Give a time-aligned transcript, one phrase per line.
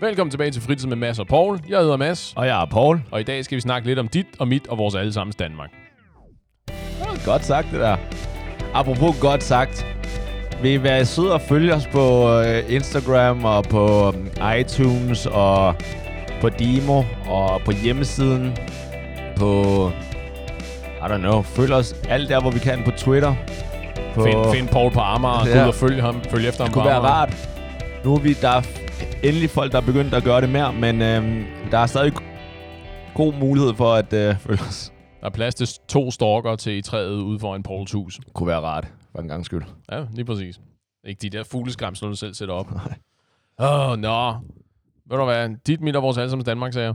[0.00, 1.58] Velkommen tilbage til Fritid med Mads og Paul.
[1.68, 3.00] Jeg hedder Mads, Og jeg er Paul.
[3.10, 5.70] og i dag skal vi snakke lidt om dit og mit og vores allesammens Danmark.
[7.24, 7.96] Godt sagt, det der.
[8.74, 9.86] Apropos godt sagt.
[10.62, 14.28] Vil I være søde og følge os på øh, Instagram og på um,
[14.60, 15.74] iTunes og
[16.40, 18.56] på Demo og på hjemmesiden
[19.36, 19.62] på...
[21.00, 21.42] I don't know.
[21.42, 23.34] Følg os alt der, hvor vi kan på Twitter.
[24.14, 25.56] På, Find, find Paul på Amager, Ja.
[25.56, 27.14] gå ud og følg ham, følg efter ham det på kunne være Amager.
[27.14, 27.48] rart.
[28.04, 28.62] Nu er vi, der er
[29.24, 32.12] endelig folk, der er begyndt at gøre det mere, men øhm, der er stadig
[33.14, 34.92] god mulighed for at øh, følge os.
[35.20, 38.20] Der er plads til to stalker til i træet ude foran Pauls hus.
[38.32, 39.62] Kunne være rart, for en gang skyld.
[39.92, 40.60] Ja, lige præcis.
[41.04, 42.66] Ikke de der fugleskramsler, du selv sætter op.
[43.58, 44.32] Åh, oh, nå.
[45.10, 45.48] Ved du hvad?
[45.66, 46.94] Dit, mit og vores allesammens Danmark, sagde jeg.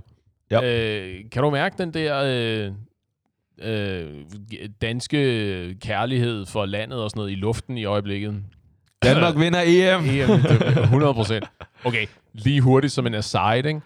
[0.64, 1.00] Ja.
[1.02, 2.72] Øh, kan du mærke den der øh,
[3.62, 4.26] øh,
[4.82, 8.44] danske kærlighed for landet og sådan noget i luften i øjeblikket?
[9.04, 10.02] Danmark vinder EM.
[10.10, 11.46] EM, det er 100 procent.
[11.86, 13.82] Okay, lige hurtigt som en aside, ikke?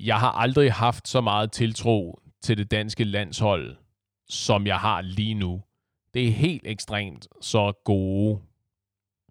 [0.00, 3.76] Jeg har aldrig haft så meget tiltro til det danske landshold,
[4.28, 5.62] som jeg har lige nu.
[6.14, 8.40] Det er helt ekstremt, så gode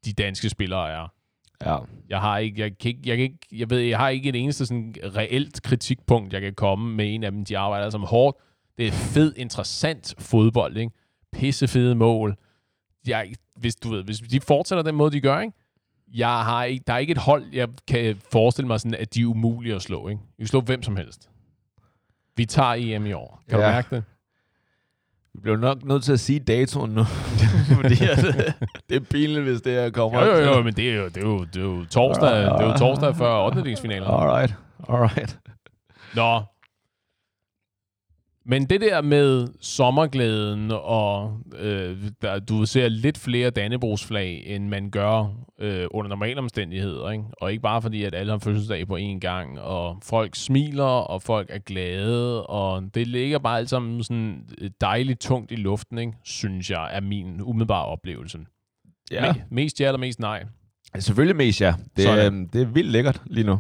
[0.05, 1.07] de danske spillere er.
[1.65, 1.77] Ja.
[2.09, 4.35] Jeg har ikke, jeg kan ikke, jeg kan ikke, jeg ved, jeg har ikke et
[4.35, 7.45] eneste sådan reelt kritikpunkt, jeg kan komme med en af dem.
[7.45, 8.37] De arbejder som hårdt.
[8.77, 10.91] Det er fed, interessant fodbold, ikke?
[11.33, 12.35] Pissefede mål.
[13.07, 15.53] Jeg, hvis du ved, hvis de fortsætter den måde, de gør, ikke?
[16.13, 19.21] Jeg har ikke, der er ikke et hold, jeg kan forestille mig sådan, at de
[19.21, 20.21] er umulige at slå, ikke?
[20.37, 21.29] Vi kan slå hvem som helst.
[22.35, 23.41] Vi tager EM i år.
[23.49, 23.65] Kan ja.
[23.65, 24.03] Du mærke det?
[25.33, 27.03] Vi bliver nok nødt til at sige datoen nu.
[27.81, 28.17] Fordi at,
[28.89, 30.25] det er pinligt, hvis det her kommer.
[30.25, 32.45] Jo, jo, jo, men det er jo, det er jo, det er jo torsdag, det
[32.45, 33.75] er jo torsdag før 8.
[33.81, 34.03] finalen.
[34.09, 34.55] Alright,
[34.89, 35.39] alright.
[36.15, 36.41] Nå.
[38.45, 44.89] Men det der med sommerglæden, og øh, der, du ser lidt flere Dannebrogsflag, end man
[44.89, 47.11] gør øh, under normale omstændigheder.
[47.11, 47.23] Ikke?
[47.41, 51.21] Og ikke bare fordi, at alle har fødselsdag på én gang, og folk smiler, og
[51.21, 54.49] folk er glade, og det ligger bare alt sammen sådan
[54.81, 56.13] dejligt tungt i luften, ikke?
[56.23, 58.39] synes jeg, er min umiddelbare oplevelse.
[59.11, 59.31] Ja.
[59.31, 60.43] Me- mest ja eller mest nej.
[60.99, 61.73] Selvfølgelig mest, ja.
[61.97, 62.25] Det, Sådan.
[62.25, 63.59] øhm, det er vildt lækkert lige nu.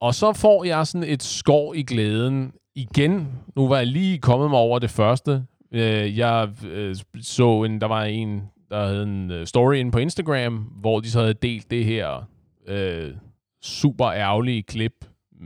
[0.00, 3.28] Og så får jeg sådan et skår i glæden igen.
[3.56, 5.46] Nu var jeg lige kommet mig over det første.
[5.72, 9.98] Øh, jeg øh, så en, der var en, der havde en øh, story inde på
[9.98, 12.28] Instagram, hvor de så havde delt det her
[12.66, 13.14] øh,
[13.62, 15.04] super ærgerlige klip,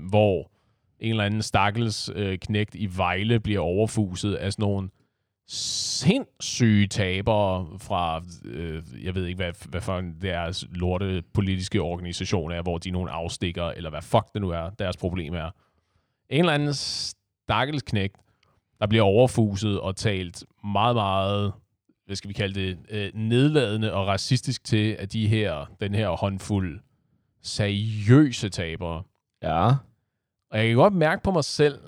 [0.09, 0.51] hvor
[1.01, 4.89] en eller anden stakkels øh, knægt i Vejle bliver overfuset af sådan nogle
[5.51, 12.53] sindssyge tabere fra, øh, jeg ved ikke, hvad, hvad for en deres lorte politiske organisation
[12.53, 15.51] er, hvor de er nogle afstikker, eller hvad fuck det nu er, deres problem er.
[16.31, 16.75] En eller anden
[17.49, 18.17] stakkels knægt,
[18.81, 21.53] der bliver overfuset og talt meget, meget,
[22.07, 26.09] hvad skal vi kalde det, øh, nedladende og racistisk til, at de her, den her
[26.09, 26.81] håndfuld
[27.43, 29.03] seriøse tabere.
[29.43, 29.67] Ja.
[30.51, 31.79] Og jeg kan godt mærke på mig selv,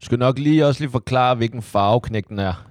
[0.00, 2.68] Du skal nok lige også lige forklare, hvilken farve knægten er.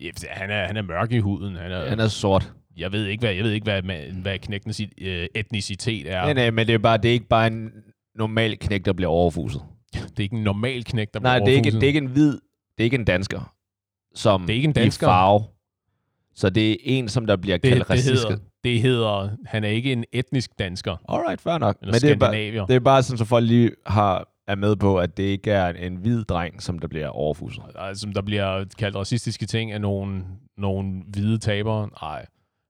[0.00, 1.56] ja, han er, han er mørk i huden.
[1.56, 2.52] Han er, Han er sort.
[2.76, 6.20] Jeg ved ikke, hvad, jeg ved ikke, hvad, hvad, hvad knægtens øh, etnicitet er.
[6.22, 7.70] Nej, nej, men det er, bare, det er ikke bare en
[8.14, 9.62] normal knægt, der bliver overfuset.
[10.02, 12.06] Det er ikke en normal knæk, der Nej, det er, ikke, det er ikke en
[12.06, 12.40] hvid, det
[12.78, 13.54] er ikke en dansker,
[14.14, 15.06] som Det er ikke en dansker.
[15.06, 15.44] i farve.
[16.34, 18.22] Så det er en, som der bliver det, kaldt det, racistisk.
[18.28, 21.76] hedder, det hedder, han er ikke en etnisk dansker, Alright, fair nok.
[21.82, 24.98] Men det er, bare, det er bare sådan, så folk lige har, er med på,
[24.98, 27.62] at det ikke er en, en hvid dreng, som der bliver overfuset.
[27.78, 30.24] Altså, som der bliver kaldt racistiske ting af nogle,
[30.56, 31.88] nogle hvide tabere.
[32.02, 32.26] Nej.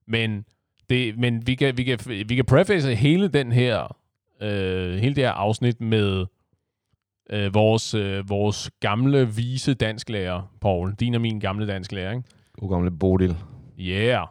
[0.07, 0.45] Men,
[0.89, 3.97] det, men vi, kan, vi, kan, vi kan preface hele den her
[4.41, 6.25] øh, hele det her afsnit med
[7.29, 10.93] øh, vores, øh, vores gamle, vise dansklærer, Paul.
[10.93, 12.23] Din og min gamle dansklærer, ikke?
[12.59, 13.37] God gamle Bodil.
[13.79, 14.27] Yeah,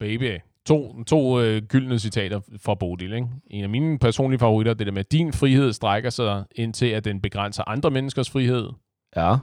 [0.00, 0.38] baby.
[0.66, 3.12] To, to øh, gyldne citater fra Bodil.
[3.12, 3.28] Ikke?
[3.46, 7.20] En af mine personlige favoritter, det der med, din frihed strækker sig indtil, at den
[7.20, 8.68] begrænser andre menneskers frihed.
[9.16, 9.36] Ja.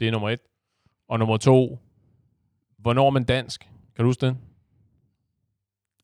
[0.00, 0.40] Det er nummer et.
[1.08, 1.78] Og nummer to,
[2.78, 3.60] hvornår er man dansk?
[3.96, 4.36] Kan du huske det?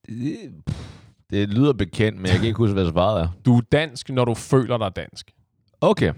[0.07, 0.37] Det,
[1.31, 3.29] det lyder bekendt, men jeg kan ikke huske, hvad svaret er.
[3.45, 5.31] Du er dansk, når du føler dig dansk.
[5.81, 6.13] Okay.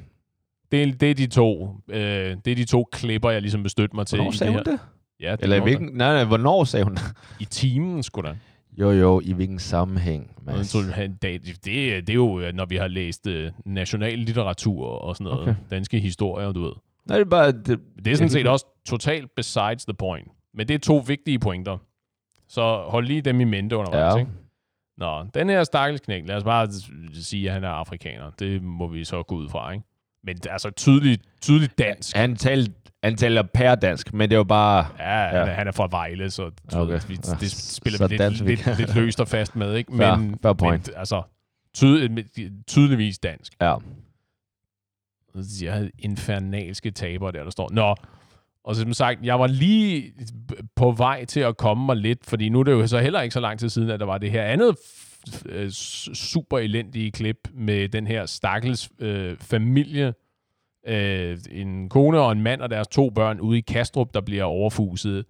[0.73, 2.01] Det er, det er de to, øh,
[2.45, 4.17] det er de to klipper, jeg ligesom vil støtte mig til.
[4.17, 4.73] Hvornår i sagde det hun her.
[4.73, 4.81] det?
[5.21, 5.87] Ja, det Eller i hvilken...
[5.93, 7.03] Nej, nej, hvornår sagde hun det?
[7.41, 8.37] I timen, sgu da.
[8.79, 10.73] Jo, jo, i hvilken sammenhæng, Mads?
[10.73, 15.25] Det, det, det er jo, øh, når vi har læst øh, national litteratur og sådan
[15.25, 15.41] noget.
[15.49, 15.55] Okay.
[15.71, 16.73] Danske historier, du ved.
[17.07, 17.53] Nej, det er bare...
[17.53, 20.29] Det, Det er sådan set også totalt besides the point.
[20.55, 21.79] Men det er to vigtige pointer.
[22.49, 24.19] Så hold lige dem i mente undervejs, Ja.
[24.19, 24.31] ikke?
[25.01, 26.69] Nå, den her stakkels knæk, lad os bare
[27.15, 28.31] sige, at han er afrikaner.
[28.39, 29.85] Det må vi så gå ud fra, ikke?
[30.25, 32.17] Men det er altså tydeligt, tydeligt dansk.
[32.17, 32.73] han, talte,
[33.05, 34.87] han taler pærdansk, men det var bare...
[34.99, 35.45] Ja, ja.
[35.45, 37.01] Han er fra Vejle, så Okay.
[37.09, 38.77] vi, Ja, det spiller så vi lidt, lidt, kan.
[38.77, 39.93] lidt løst og fast med, ikke?
[39.93, 40.87] Fair- Men, fair point.
[40.89, 41.23] men altså,
[41.75, 42.09] Tyd,
[42.67, 43.53] tydeligvis dansk.
[43.61, 43.77] Ja.
[45.63, 47.69] Jeg havde infernalske tabere der, der står.
[47.73, 47.95] Nå,
[48.65, 50.13] og som sagt, jeg var lige
[50.77, 53.33] på vej til at komme mig lidt, fordi nu er det jo så heller ikke
[53.33, 54.77] så lang tid siden, at der var det her andet
[55.47, 60.15] øh, super elendige klip med den her stakkels øh, familie,
[60.87, 64.45] øh, en kone og en mand og deres to børn ude i Kastrup, der bliver
[64.45, 65.25] overfuset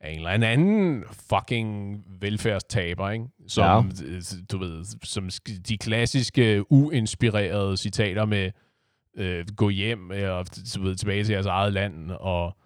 [0.00, 3.24] af en eller anden fucking velfærdstaber, ikke?
[3.48, 4.06] Som, ja.
[4.06, 4.22] Øh,
[4.52, 5.28] du ved, som
[5.68, 8.50] de klassiske uinspirerede citater med
[9.16, 12.56] øh, gå hjem og du ved, tilbage til jeres eget land og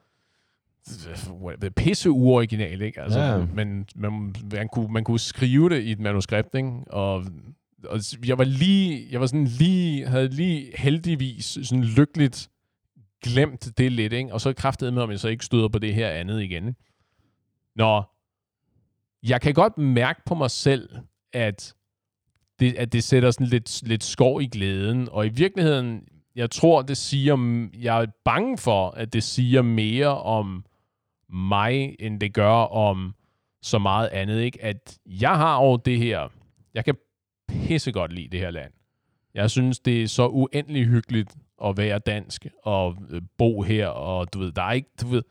[1.77, 3.01] pisse uoriginal, ikke?
[3.01, 3.47] Altså, ja.
[3.55, 6.73] men man, man, kunne, man kunne skrive det i et manuskript, ikke?
[6.87, 7.25] Og,
[7.85, 12.51] og jeg var lige, jeg var sådan lige, havde lige heldigvis sådan lykkeligt
[13.23, 14.33] glemt det lidt, ikke?
[14.33, 16.69] Og så kræftede med, om jeg så ikke støder på det her andet igen.
[16.69, 16.81] Ikke?
[17.77, 18.03] Nå,
[19.23, 20.89] jeg kan godt mærke på mig selv,
[21.33, 21.75] at
[22.61, 26.03] det, at det sætter sådan lidt, lidt skov i glæden, og i virkeligheden,
[26.37, 30.65] jeg tror, det siger, jeg er bange for, at det siger mere om
[31.31, 33.15] mig, end det gør om
[33.63, 34.41] så meget andet.
[34.41, 34.65] Ikke?
[34.65, 36.29] At jeg har over det her,
[36.75, 36.95] jeg kan
[37.49, 38.73] pisse godt lide det her land.
[39.35, 44.33] Jeg synes, det er så uendelig hyggeligt at være dansk og øh, bo her, og
[44.33, 45.23] du ved, der er ikke, du ved,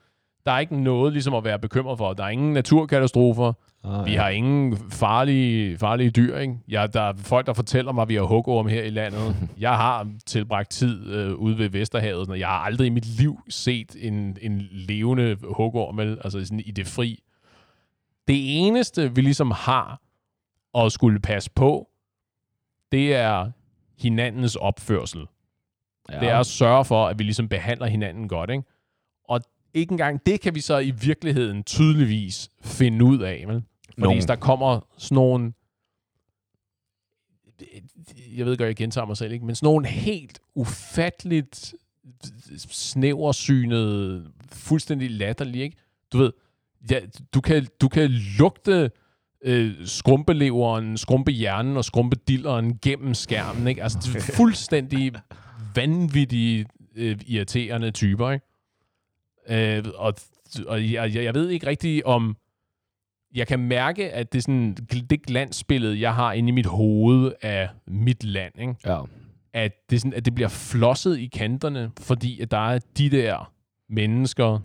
[0.45, 2.13] der er ikke noget ligesom at være bekymret for.
[2.13, 3.53] Der er ingen naturkatastrofer.
[3.87, 4.21] Ah, vi ja.
[4.21, 6.37] har ingen farlige, farlige dyr.
[6.37, 6.57] Ikke?
[6.67, 9.35] Ja, der er folk, der fortæller mig, at vi har hugorm her i landet.
[9.59, 12.29] jeg har tilbragt tid øh, ude ved Vesterhavet.
[12.29, 16.71] Og jeg har aldrig i mit liv set en, en levende hugorm, altså sådan i
[16.71, 17.23] det fri.
[18.27, 20.01] Det eneste, vi ligesom har
[20.77, 21.89] at skulle passe på,
[22.91, 23.51] det er
[23.99, 25.25] hinandens opførsel.
[26.11, 26.19] Ja.
[26.19, 28.49] Det er at sørge for, at vi ligesom behandler hinanden godt.
[28.49, 28.63] Ikke?
[29.29, 29.41] Og
[29.73, 33.43] ikke engang det kan vi så i virkeligheden tydeligvis finde ud af.
[33.47, 33.63] Vel?
[33.99, 34.21] Fordi no.
[34.27, 35.53] der kommer sådan nogle
[38.37, 39.45] jeg ved godt, jeg gentager mig selv, ikke?
[39.45, 41.75] men sådan nogle helt ufatteligt
[42.57, 45.77] snæversynet, fuldstændig latterlige, ikke?
[46.13, 46.31] Du ved,
[46.91, 46.99] ja,
[47.33, 48.91] du, kan, du kan lugte
[49.41, 53.83] øh, skrumpeleveren, skrumpehjernen og skrumpedilleren gennem skærmen, ikke?
[53.83, 55.13] Altså, det er fuldstændig
[55.75, 56.65] vanvittige,
[56.95, 58.45] øh, irriterende typer, ikke?
[59.77, 60.13] Øh, og
[60.67, 62.37] og jeg, jeg ved ikke rigtig om...
[63.35, 64.73] Jeg kan mærke, at det, er sådan,
[65.09, 68.75] det glansbillede, jeg har inde i mit hoved af mit land, ikke?
[68.85, 69.01] Ja.
[69.53, 73.51] At, det sådan, at det bliver flosset i kanterne, fordi at der er de der
[73.89, 74.59] mennesker,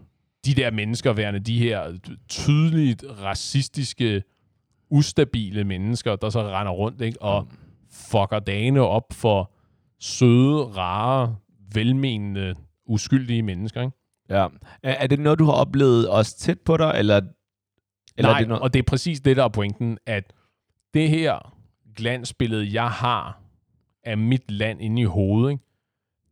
[0.45, 4.23] de der mennesker værende de her tydeligt racistiske,
[4.91, 7.23] ustabile mennesker, der så render rundt ikke?
[7.23, 7.49] og
[7.91, 9.53] fucker dagene op for
[10.01, 11.37] søde, rare,
[11.75, 12.55] velmenende,
[12.87, 13.81] uskyldige mennesker.
[13.81, 13.97] Ikke?
[14.31, 14.47] Ja.
[14.83, 17.21] Er, er det noget, du har oplevet også tæt på dig, eller,
[18.21, 18.63] eller Nej, er det noget?
[18.63, 20.33] og det er præcis det, der er pointen, at
[20.95, 21.55] det her
[21.97, 23.41] glansbillede, jeg har
[24.05, 25.65] af mit land inde i hovedet, ikke?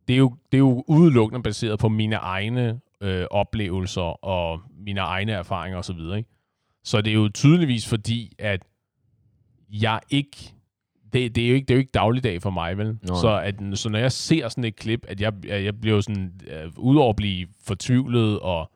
[0.07, 4.99] Det, er jo, det er jo udelukkende baseret på mine egne øh, oplevelser og mine
[4.99, 5.97] egne erfaringer osv.
[5.99, 6.23] Så,
[6.83, 8.65] så det er jo tydeligvis fordi, at
[9.69, 10.53] jeg ikke
[11.13, 12.97] det, det, er jo ikke, det er jo ikke dagligdag for mig, vel?
[13.05, 16.83] Så, at, så når jeg ser sådan et klip, at jeg, jeg bliver sådan, uh,
[16.83, 18.71] udover at blive fortvivlet og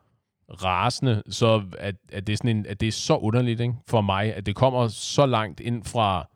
[0.53, 4.01] rasende, så at, at, det er sådan en, at det er så underligt ikke, for
[4.01, 6.29] mig, at det kommer så langt ind fra,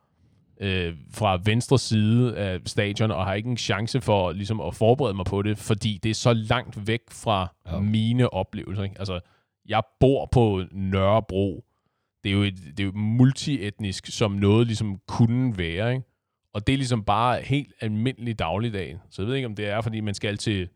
[0.61, 5.13] øh, fra venstre side af stadion, og har ikke en chance for ligesom, at forberede
[5.13, 7.79] mig på det, fordi det er så langt væk fra ja.
[7.79, 8.83] mine oplevelser.
[8.83, 8.99] Ikke?
[8.99, 9.19] Altså,
[9.67, 11.63] jeg bor på Nørrebro,
[12.23, 16.05] det er jo, et, det er jo multietnisk, som noget ligesom kunne være, ikke?
[16.53, 18.97] Og det er ligesom bare helt almindelig dagligdag.
[19.09, 20.69] Så jeg ved ikke, om det er, fordi man skal til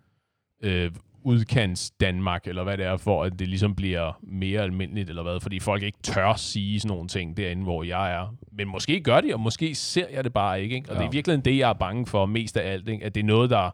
[0.64, 0.92] øh,
[1.24, 5.40] udkants Danmark, eller hvad det er, for at det ligesom bliver mere almindeligt, eller hvad,
[5.40, 8.36] fordi folk ikke tør sige sådan nogle ting derinde, hvor jeg er.
[8.52, 10.90] Men måske gør de, og måske ser jeg det bare ikke, ikke?
[10.90, 11.02] Og ja.
[11.02, 13.06] det er virkelig det, jeg er bange for mest af alt, ikke?
[13.06, 13.72] at det er noget, der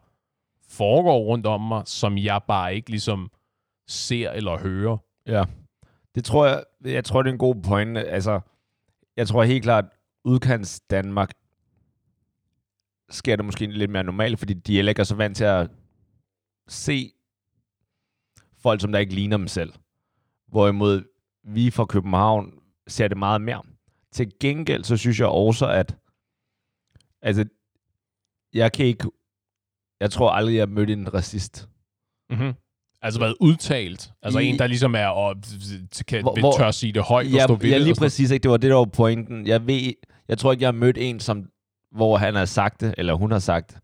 [0.70, 3.32] foregår rundt om mig, som jeg bare ikke ligesom
[3.88, 4.98] ser eller hører.
[5.28, 5.44] Ja.
[6.16, 7.98] Det tror jeg, jeg tror, det er en god point.
[7.98, 8.40] Altså,
[9.18, 9.86] jeg tror helt klart,
[10.24, 11.32] udkants Danmark
[13.10, 15.70] sker det måske lidt mere normalt, fordi de er ikke så vant til at
[16.68, 17.12] se
[18.68, 19.74] folk, som der ikke ligner dem selv.
[20.48, 21.04] Hvorimod
[21.44, 22.54] vi fra København
[22.88, 23.62] ser det meget mere.
[24.12, 25.96] Til gengæld, så synes jeg også, at
[27.22, 27.46] altså,
[28.54, 29.10] jeg kan ikke,
[30.00, 31.70] jeg tror aldrig, jeg har mødt en racist.
[32.30, 32.54] Mm-hmm.
[33.02, 34.12] Altså været udtalt?
[34.22, 35.36] Altså I, en, der ligesom er og
[36.08, 38.32] kan hvor, tør sige det højt ja, og stå ved Ja, lige præcis.
[38.32, 38.44] Ikke?
[38.44, 39.48] Det var det, der var pointen.
[39.48, 39.94] Jeg, ved,
[40.28, 41.46] jeg tror ikke, jeg har mødt en, som,
[41.92, 43.82] hvor han har sagt det, eller hun har sagt det.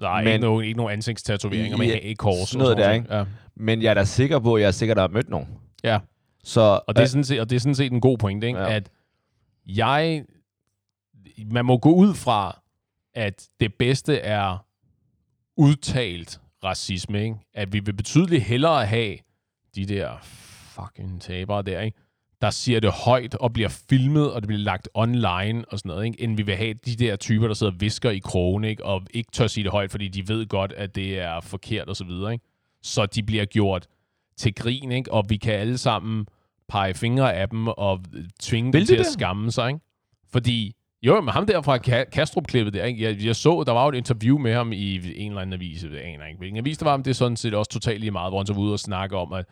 [0.00, 2.48] Nej, men, ikke, nogen, ikke nogen ansigtstatoveringer med ja, kors.
[2.48, 3.16] Sådan noget der, ikke?
[3.16, 3.24] Ja.
[3.56, 5.48] Men jeg er da sikker på, at jeg er sikker, der har mødt nogen.
[5.84, 5.98] Ja.
[6.44, 8.58] Så, og, det er sådan set, og det er sådan set en god point, ikke?
[8.58, 8.74] Ja.
[8.74, 8.90] at
[9.66, 10.24] jeg...
[11.52, 12.60] Man må gå ud fra,
[13.14, 14.66] at det bedste er
[15.56, 17.36] udtalt racisme, ikke?
[17.54, 19.16] At vi vil betydeligt hellere have
[19.74, 21.98] de der fucking tabere der, ikke?
[22.42, 26.06] Der siger det højt og bliver filmet, og det bliver lagt online og sådan noget,
[26.06, 26.22] ikke?
[26.22, 28.84] end vi vil have de der typer, der sidder og visker i krogen, ikke?
[28.84, 31.96] og ikke tør sige det højt, fordi de ved godt, at det er forkert og
[31.96, 32.32] så videre.
[32.32, 32.44] Ikke?
[32.82, 33.86] Så de bliver gjort
[34.36, 35.12] til grin, ikke?
[35.12, 36.26] og vi kan alle sammen
[36.68, 38.00] pege fingre af dem og
[38.40, 39.12] tvinge Vil dem de til at det?
[39.12, 39.68] skamme sig.
[39.68, 39.80] Ikke?
[40.32, 43.02] Fordi, jo, men ham der fra Ka- Kastrup-klippet der, ikke?
[43.04, 45.84] Jeg, jeg så, der var jo et interview med ham i en eller anden avis,
[45.84, 48.10] jeg aner ikke, hvilken avis det var, men det er sådan set også totalt lige
[48.10, 49.44] meget, hvor han så var ude og snakke om, at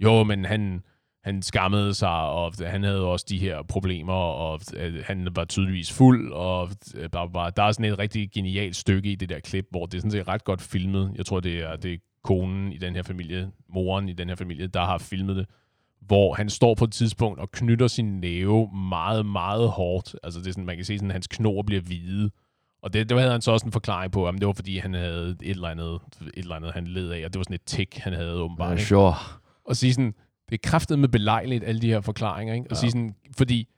[0.00, 0.82] jo, men han,
[1.24, 5.92] han skammede sig, og han havde også de her problemer, og øh, han var tydeligvis
[5.92, 9.40] fuld, og øh, bla, bla, der er sådan et rigtig genialt stykke i det der
[9.40, 11.12] klip, hvor det er sådan set ret godt filmet.
[11.16, 14.36] Jeg tror, det er, det er konen i den her familie, moren i den her
[14.36, 15.46] familie, der har filmet det,
[16.00, 20.16] hvor han står på et tidspunkt og knytter sin næve meget, meget hårdt.
[20.22, 22.30] Altså det er sådan, man kan se, sådan, at hans knor bliver hvide.
[22.82, 24.94] Og det, det havde han så også en forklaring på, at det var fordi, han
[24.94, 27.64] havde et eller andet, et eller andet han led af, og det var sådan et
[27.66, 28.68] tik, han havde åbenbart.
[28.68, 28.86] Ja, ikke?
[28.86, 29.14] sure.
[29.64, 30.14] og sige sådan,
[30.50, 32.66] det er kraftet med belejligt, alle de her forklaringer, ikke?
[32.66, 32.80] Og ja.
[32.80, 33.68] sige sådan, fordi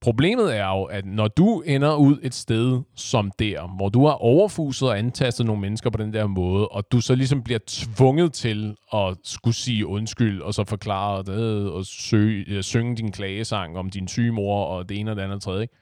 [0.00, 4.12] problemet er jo, at når du ender ud et sted som der, hvor du har
[4.12, 8.32] overfuset og antastet nogle mennesker på den der måde, og du så ligesom bliver tvunget
[8.32, 13.90] til at skulle sige undskyld, og så forklare det, og søge, synge din klagesang om
[13.90, 15.74] din syge mor, og det ene og det andet og tredje, ikke?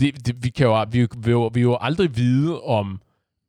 [0.00, 3.00] Det, det, vi, kan jo, vi, vi, vi jo aldrig vide, om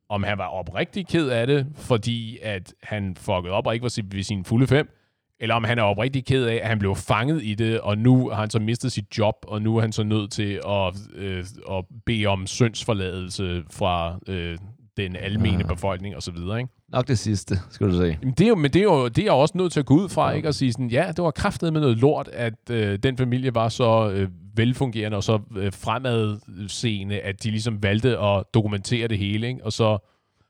[0.08, 3.88] om han var oprigtig ked af det, fordi at han fuckede op og ikke var
[3.88, 4.97] sin- ved sine fulde fem,
[5.40, 8.28] eller om han er oprigtig ked af, at han blev fanget i det, og nu
[8.28, 11.44] har han så mistet sit job, og nu er han så nødt til at, øh,
[11.70, 14.58] at bede om syndsforladelse fra øh,
[14.96, 15.66] den almene Ja.
[15.74, 16.72] befolkning og så videre, ikke?
[16.88, 18.18] Nok det sidste, skal du se.
[18.22, 19.94] Jamen, det er jo, men det er jo det er også nødt til at gå
[19.94, 20.48] ud fra, ikke?
[20.48, 23.68] Og sige sådan, ja, det var kraftet med noget lort, at øh, den familie var
[23.68, 29.48] så øh, velfungerende og så øh, fremadseende, at de ligesom valgte at dokumentere det hele,
[29.48, 29.64] ikke?
[29.64, 29.98] Og så,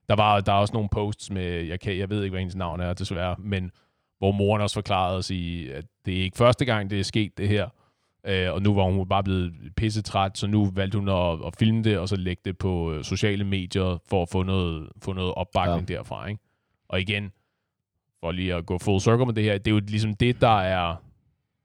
[0.08, 2.56] der var der er også nogle posts med, jeg, kan, jeg ved ikke, hvad hendes
[2.56, 3.70] navn er desværre, men
[4.18, 7.38] hvor moren også forklarede os i, at det er ikke første gang, det er sket,
[7.38, 7.68] det her.
[8.26, 11.82] Øh, og nu var hun bare blevet pissetræt, så nu valgte hun at, at filme
[11.82, 15.34] det, og så lægge det på øh, sociale medier, for at få noget, få noget
[15.34, 15.96] opbakning ja.
[15.96, 16.26] derfra.
[16.26, 16.40] Ikke?
[16.88, 17.32] Og igen,
[18.20, 20.60] for lige at gå full circle med det her, det er jo ligesom det, der
[20.60, 20.96] er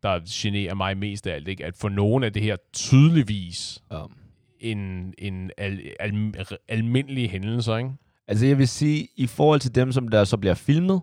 [0.03, 1.65] der generer mig mest af alt, ikke?
[1.65, 4.03] at for nogen af det her tydeligvis Ja.
[4.59, 6.33] en, en al, al,
[6.67, 7.89] almindelig hændelse, ikke?
[8.27, 11.01] Altså jeg vil sige, i forhold til dem, som der så bliver filmet,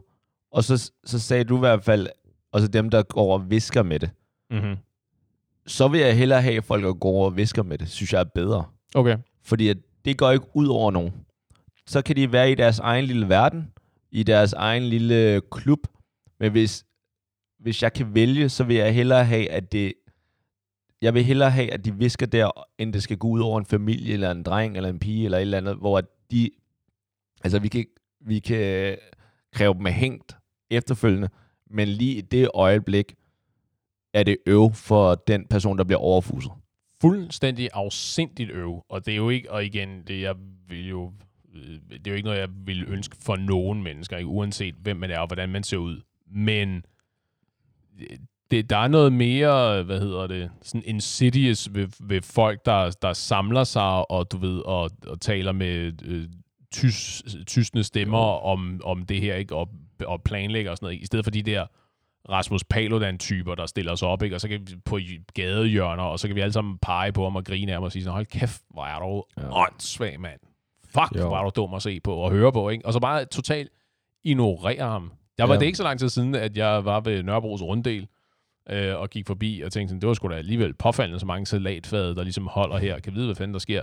[0.51, 2.07] og så, så sagde du i hvert fald,
[2.53, 4.11] og så dem, der går og visker med det,
[4.51, 4.77] Mm-hmm.
[5.67, 8.25] så vil jeg hellere have folk, der går og visker med det, synes jeg er
[8.25, 8.65] bedre.
[8.95, 9.17] Okay.
[9.43, 11.13] Fordi at det går ikke ud over nogen.
[11.87, 13.73] Så kan de være i deres egen lille verden,
[14.11, 15.79] i deres egen lille klub,
[16.41, 16.85] men hvis,
[17.59, 19.93] hvis jeg kan vælge, så vil jeg hellere have, at det
[21.03, 23.67] jeg vil hellere have, at de visker der, end det skal gå ud over en
[23.67, 26.51] familie, eller en dreng, eller en pige, eller et eller andet, hvor at de,
[27.45, 27.85] altså vi kan,
[28.21, 28.97] vi kan
[29.53, 30.37] kræve dem hængt
[30.71, 31.29] efterfølgende,
[31.71, 33.15] men lige i det øjeblik,
[34.15, 36.53] er det øv for den person, der bliver overfuset.
[37.01, 40.35] fuldstændig afsindigt øv, og det er jo ikke, og igen, det jeg
[40.69, 41.13] vil jo,
[41.55, 44.29] øh, det er jo ikke noget, jeg vil ønske for nogen mennesker, ikke?
[44.29, 46.01] uanset hvem man er og hvordan man ser ud.
[46.31, 46.85] Men
[48.01, 48.19] øh,
[48.51, 53.13] det, der er noget mere, hvad hedder det, sådan insidious ved, ved folk, der, der
[53.13, 56.29] samler sig og du ved, og, og taler med øh,
[56.73, 59.57] tys, tysne stemmer om, om det her, ikke?
[59.57, 59.69] Og,
[60.07, 61.67] og planlægger og sådan noget, i stedet for de der
[62.31, 64.37] Rasmus Paludan-typer, der stiller sig op, ikke?
[64.37, 64.99] og så kan vi på
[65.35, 67.93] gadehjørner, og så kan vi alle sammen pege på ham og grine af ham og
[67.93, 69.63] sige sådan, hold kæft, hvor er du Ja.
[69.67, 70.41] åndssvag, mand.
[70.85, 71.27] Fuck, Jo.
[71.29, 72.87] hvor er du dum at se på og høre på, ikke?
[72.87, 73.71] Og så bare totalt
[74.25, 75.13] ignorere ham.
[75.39, 75.61] Der var Ja.
[75.61, 78.07] det ikke så lang tid siden, at jeg var ved Nørrebros runddel,
[78.71, 81.47] øh, og gik forbi og tænkte sådan, det var sgu da alligevel påfaldende så mange
[81.47, 83.83] salatfade, der ligesom holder her, kan vide, hvad fanden der sker.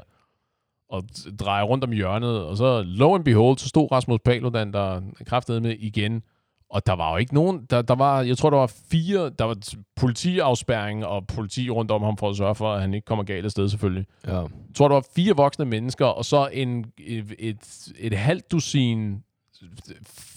[0.90, 1.04] Og
[1.40, 5.62] drejer rundt om hjørnet, og så lo and behold, så stod Rasmus Paludan der kraftede
[5.62, 6.24] med igen,
[6.70, 9.46] og der var jo ikke nogen, der, der var, jeg tror, der var fire, der
[9.46, 9.58] var
[9.96, 13.46] politiafspærring og politi rundt om ham for at sørge for, at han ikke kommer galt
[13.46, 14.06] af sted selvfølgelig.
[14.28, 14.40] Ja.
[14.40, 19.24] Jeg tror, der var fire voksne mennesker, og så en, et, et, et halvt dusin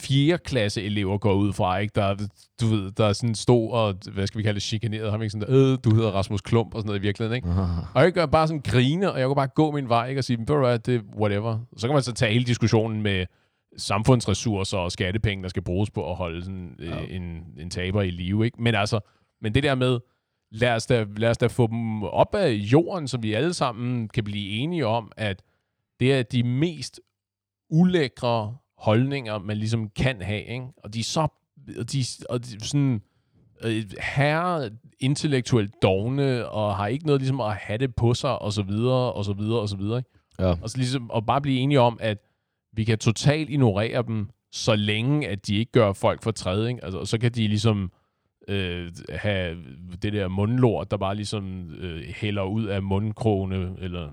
[0.02, 1.92] fjerde klasse elever går ud fra, ikke?
[1.94, 2.14] Der,
[2.60, 5.30] du ved, der er sådan stod og, hvad skal vi kalde det, chikaneret ham, ikke?
[5.30, 7.48] Sådan der, øh, du hedder Rasmus Klump og sådan noget i virkeligheden, ikke?
[7.94, 10.18] Og jeg kan bare sådan grine, og jeg kan bare gå min vej, ikke?
[10.18, 11.58] Og sige, ved du det er whatever.
[11.76, 13.26] Så kan man så tage hele diskussionen med
[13.76, 16.98] samfundsressourcer og skattepenge, der skal bruges på at holde sådan, øh, Ja.
[17.08, 17.22] en,
[17.58, 18.62] en taber i live, ikke?
[18.62, 19.00] Men altså,
[19.42, 19.98] men det der med,
[20.52, 24.08] lad os, da, lad os da få dem op af jorden, så vi alle sammen
[24.08, 25.42] kan blive enige om, at
[26.00, 27.00] det er de mest
[27.70, 30.66] ulækre holdninger, man ligesom kan have, ikke?
[30.76, 31.28] Og de er så,
[31.78, 33.02] og de, og de sådan,
[33.64, 34.70] øh, herre
[35.00, 39.12] intellektuelt dogne, og har ikke noget ligesom at have det på sig, og så videre,
[39.12, 40.10] og så videre, og så videre, ikke?
[40.38, 40.54] Ja.
[40.62, 42.18] Og så ligesom at bare blive enige om, at
[42.72, 46.68] vi kan totalt ignorere dem, så længe at de ikke gør folk for træde.
[46.68, 46.84] Ikke?
[46.84, 47.92] Altså, og så kan de ligesom
[48.48, 49.56] øh, have
[50.02, 54.08] det der mundlort, der bare ligesom øh, hælder ud af mundkrogene eller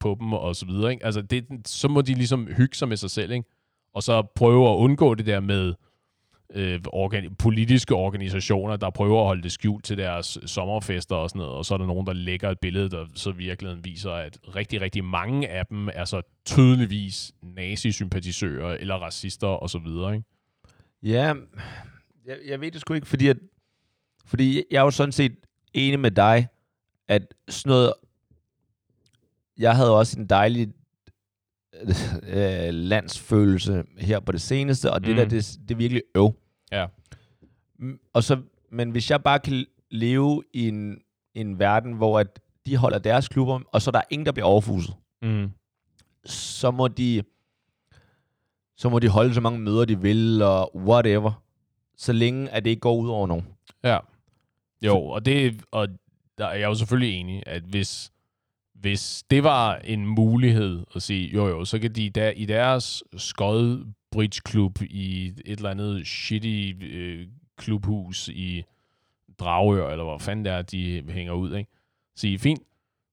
[0.00, 0.92] på dem og så videre.
[0.92, 1.04] Ikke?
[1.04, 3.48] Altså det, så må de ligesom hygge sig med sig selv, ikke?
[3.94, 5.74] Og så prøve at undgå det der med
[6.54, 11.38] øh, organi- politiske organisationer, der prøver at holde det skjult til deres sommerfester og sådan
[11.38, 14.38] noget, og så er der nogen, der lægger et billede, der så virkeligheden viser, at
[14.56, 20.26] rigtig, rigtig mange af dem er så tydeligvis nazisympatisører eller racister og så videre, ikke?
[21.02, 21.34] Ja,
[22.26, 23.36] jeg, jeg ved det sgu ikke, fordi, at,
[24.26, 25.36] fordi jeg er jo sådan set
[25.74, 26.48] enig med dig,
[27.08, 27.92] at sådan noget...
[29.58, 30.68] Jeg havde også en dejlig
[32.68, 35.16] øh, landsfølelse her på det seneste, og det Mm.
[35.16, 36.32] der, det, det er virkelig øv.
[36.72, 36.86] Ja.
[38.12, 40.98] Og så, men hvis jeg bare kan leve i en,
[41.34, 44.46] en verden, hvor at de holder deres klubber, og så er der ingen, der bliver
[44.46, 45.50] overfuset, Mm.
[46.24, 47.22] så må de
[48.76, 51.42] så må de holde så mange møder, de vil, og whatever.
[51.96, 53.46] Så længe, at det ikke går ud over nogen.
[53.84, 53.98] Ja.
[54.82, 55.88] Jo, og det og
[56.38, 58.12] der er jeg jo selvfølgelig enig, at hvis,
[58.80, 63.02] hvis det var en mulighed at sige, jo jo, så kan de der, i deres
[63.16, 67.26] skod bridge klub i et eller andet shitty øh,
[67.58, 68.62] klubhus i
[69.38, 71.70] Dragør, eller hvor fanden det er, de hænger ud, ikke?
[72.16, 72.60] Sige, fint,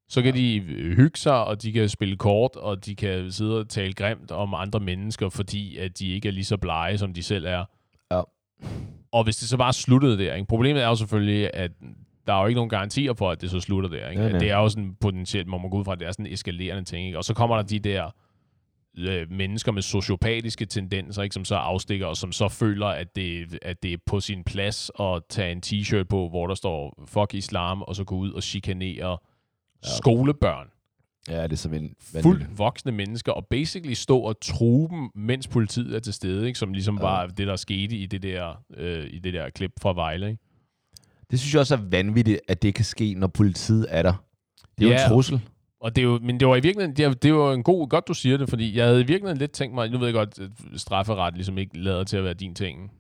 [0.10, 0.42] så kan ja.
[0.42, 3.94] de øh, hygge sig, og de kan spille kort, og de kan sidde og tale
[3.94, 7.46] grimt om andre mennesker, fordi at de ikke er lige så blege, som de selv
[7.46, 7.66] er.
[8.12, 8.22] Ja.
[9.12, 10.48] Og hvis det så bare sluttede der, ikke?
[10.48, 11.72] problemet er jo selvfølgelig, at
[12.28, 14.10] der er jo ikke nogen garantier for, at det så slutter der.
[14.10, 14.22] Ikke?
[14.22, 14.40] Nej, nej.
[14.40, 16.34] Det er jo sådan potentielt, må man gå ud fra, at det er sådan en
[16.34, 17.06] eskalerende ting.
[17.06, 17.18] Ikke?
[17.18, 18.10] Og så kommer der de der
[18.98, 21.34] øh, mennesker med sociopatiske tendenser, ikke?
[21.34, 24.92] som så afstikker, og som så føler, at det, at det er på sin plads
[25.00, 28.44] at tage en t-shirt på, hvor der står fuck islam, og så gå ud og
[28.44, 29.10] chikanere
[29.84, 29.90] ja.
[29.98, 30.68] skolebørn
[31.30, 35.48] Ja, det er som en fuldt voksne mennesker, og basically stå og true dem, mens
[35.48, 36.60] politiet er til stede, ikke?
[36.60, 37.02] som ligesom Ja.
[37.02, 40.30] var det, der skete i det der, øh, i det der klip fra Vejle.
[40.30, 40.44] Ikke?
[41.32, 44.14] Det synes jeg også er vanvittigt, at det kan ske, når politiet er der.
[44.78, 45.04] Det er jo Ja.
[45.04, 45.42] en trussel.
[45.80, 47.88] Og det er jo, men det var i virkeligheden, det, er, det var en god,
[47.90, 50.14] godt du siger det, fordi jeg havde i virkeligheden lidt tænkt mig, nu ved jeg
[50.14, 50.50] godt, at
[50.82, 52.92] strafferet ligesom ikke lader til at være din ting.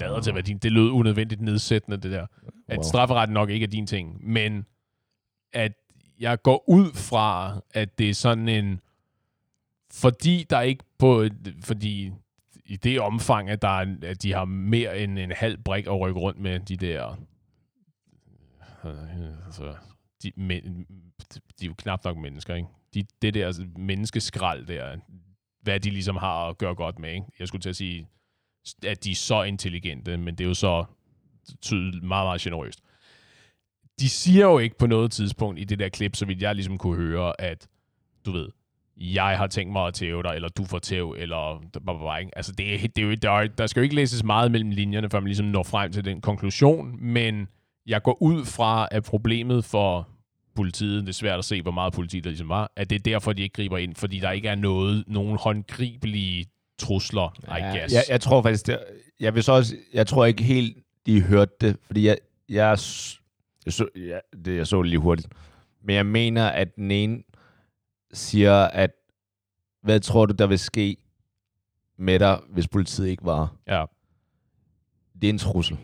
[0.00, 2.26] Lader til at være din, det lød unødvendigt nedsættende, det der.
[2.68, 2.82] At Wow.
[2.82, 4.66] strafferet nok ikke er din ting, men
[5.52, 5.72] at
[6.20, 8.80] jeg går ud fra, at det er sådan en,
[9.92, 11.24] fordi der ikke på,
[11.64, 12.10] fordi
[12.66, 16.00] i det omfang, at, der er, at de har mere end en halv brik at
[16.00, 17.16] rykke rundt med de der, øh,
[18.88, 19.74] Øh, altså,
[20.22, 20.86] de, men,
[21.60, 22.68] de er jo knap nok mennesker, ikke?
[22.94, 24.96] De, det der altså, menneskeskrald der,
[25.62, 27.26] hvad de ligesom har at gøre godt med, ikke?
[27.38, 28.08] Jeg skulle til at sige,
[28.86, 30.84] at de er så intelligente, men det er jo så
[31.62, 32.80] tydeligt meget, meget generøst.
[34.00, 36.78] De siger jo ikke på noget tidspunkt i det der klip, så vidt jeg ligesom
[36.78, 37.68] kunne høre, at
[38.26, 38.48] du ved,
[38.96, 42.36] jeg har tænkt mig at tæve dig, eller du får tæv, eller blah, ikke?
[42.36, 45.10] Altså, det er, det er jo, der, der skal jo ikke læses meget mellem linjerne,
[45.10, 47.48] før man ligesom når frem til den konklusion, men
[47.86, 50.08] jeg går ud fra, at problemet for
[50.54, 53.00] politiet, det er svært at se, hvor meget politi der ligesom var, at det er
[53.00, 56.46] derfor, de ikke griber ind, fordi der ikke er noget, nogen håndgribelige
[56.78, 57.94] trusler, I guess.
[57.94, 58.78] Jeg, jeg tror faktisk, det,
[59.20, 62.18] jeg vil så også, jeg tror ikke helt, de hørte det, fordi jeg,
[62.48, 62.78] jeg,
[63.66, 65.28] jeg, så, jeg, det, jeg så det lige hurtigt,
[65.82, 67.22] men jeg mener, at den ene
[68.12, 68.90] siger, at
[69.82, 70.96] hvad tror du, der vil ske
[71.98, 73.56] med dig, hvis politiet ikke var?
[73.68, 73.84] ja.
[75.20, 75.78] Det er en trussel.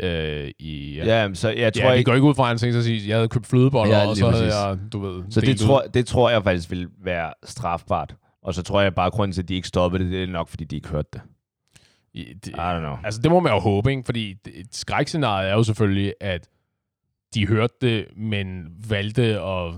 [0.00, 1.22] Øh, i, ja.
[1.22, 2.98] Ja, så jeg tror ja, ikke, går ikke ud fra, at han tænkte sig at
[3.00, 4.54] sige, jeg havde købt flødeboller, Ja, og så havde præcis.
[4.54, 5.54] jeg, du ved, så det ud.
[5.66, 8.14] tror, det tror jeg faktisk vil være strafbart.
[8.42, 10.26] Og så tror jeg bare, at grunden til, at de ikke stoppede det, det er
[10.26, 11.20] nok, fordi de ikke hørte det.
[12.14, 12.96] I- det, I don't know.
[13.04, 14.02] Altså, det må man jo håbe, ikke?
[14.06, 16.48] Fordi et skrækscenarie er jo selvfølgelig, at
[17.34, 19.72] de hørte det, men valgte at,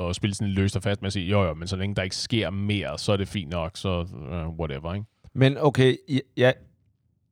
[0.00, 2.02] at spille sådan løst og fast med at sige, jo jo, men så længe der
[2.02, 5.06] ikke sker mere, så er det fint nok, så uh, whatever, ikke?
[5.34, 6.54] Men okay, jeg, jeg,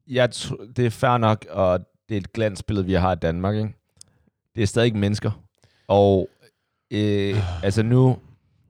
[0.09, 0.29] jeg,
[0.77, 3.75] det er fair nok, og det er et glansbillede, vi har i Danmark, ikke?
[4.55, 5.43] Det er stadig ikke mennesker.
[5.89, 6.29] Og
[6.91, 8.19] øh, altså nu,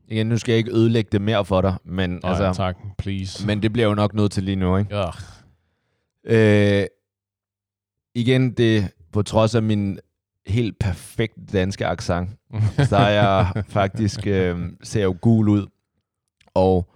[0.08, 2.76] igen, nu skal jeg ikke ødelægge det mere for dig, men, Nej, altså, altså, tak,
[2.98, 3.46] please.
[3.46, 4.96] men det bliver jo nok nødt til lige nu, ikke?
[4.96, 5.10] Ja,
[6.24, 6.86] Øh,
[8.14, 9.98] igen, det på trods af min
[10.46, 12.30] helt perfekt danske accent,
[12.88, 15.66] så er jeg faktisk, øh, ser jo gul ud.
[16.54, 16.92] Og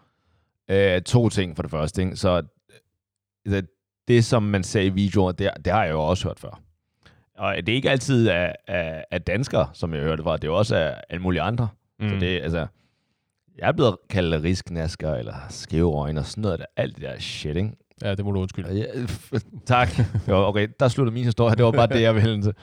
[0.70, 2.02] øh, to ting for det første.
[2.02, 2.16] Ikke?
[2.16, 2.42] Så
[3.46, 3.62] øh,
[4.08, 6.60] det, som man ser i videoer, det, det har jeg jo også hørt før.
[7.38, 10.36] Og det er ikke altid af, af, af danskere, som jeg hørte fra.
[10.36, 11.68] Det er jo også af alle mulige andre.
[12.00, 12.08] Mm.
[12.08, 12.66] Så det, altså,
[13.58, 16.58] jeg er blevet kaldt risknasker, eller skæverøjne, og sådan noget.
[16.58, 17.72] Der, alt det der shit, ikke?
[18.02, 18.74] ja, det må du undskylde.
[18.74, 18.86] Ja,
[19.66, 19.88] tak.
[20.28, 21.56] Jo, okay, der slutter min historie.
[21.56, 22.54] Det var bare det, jeg ville til.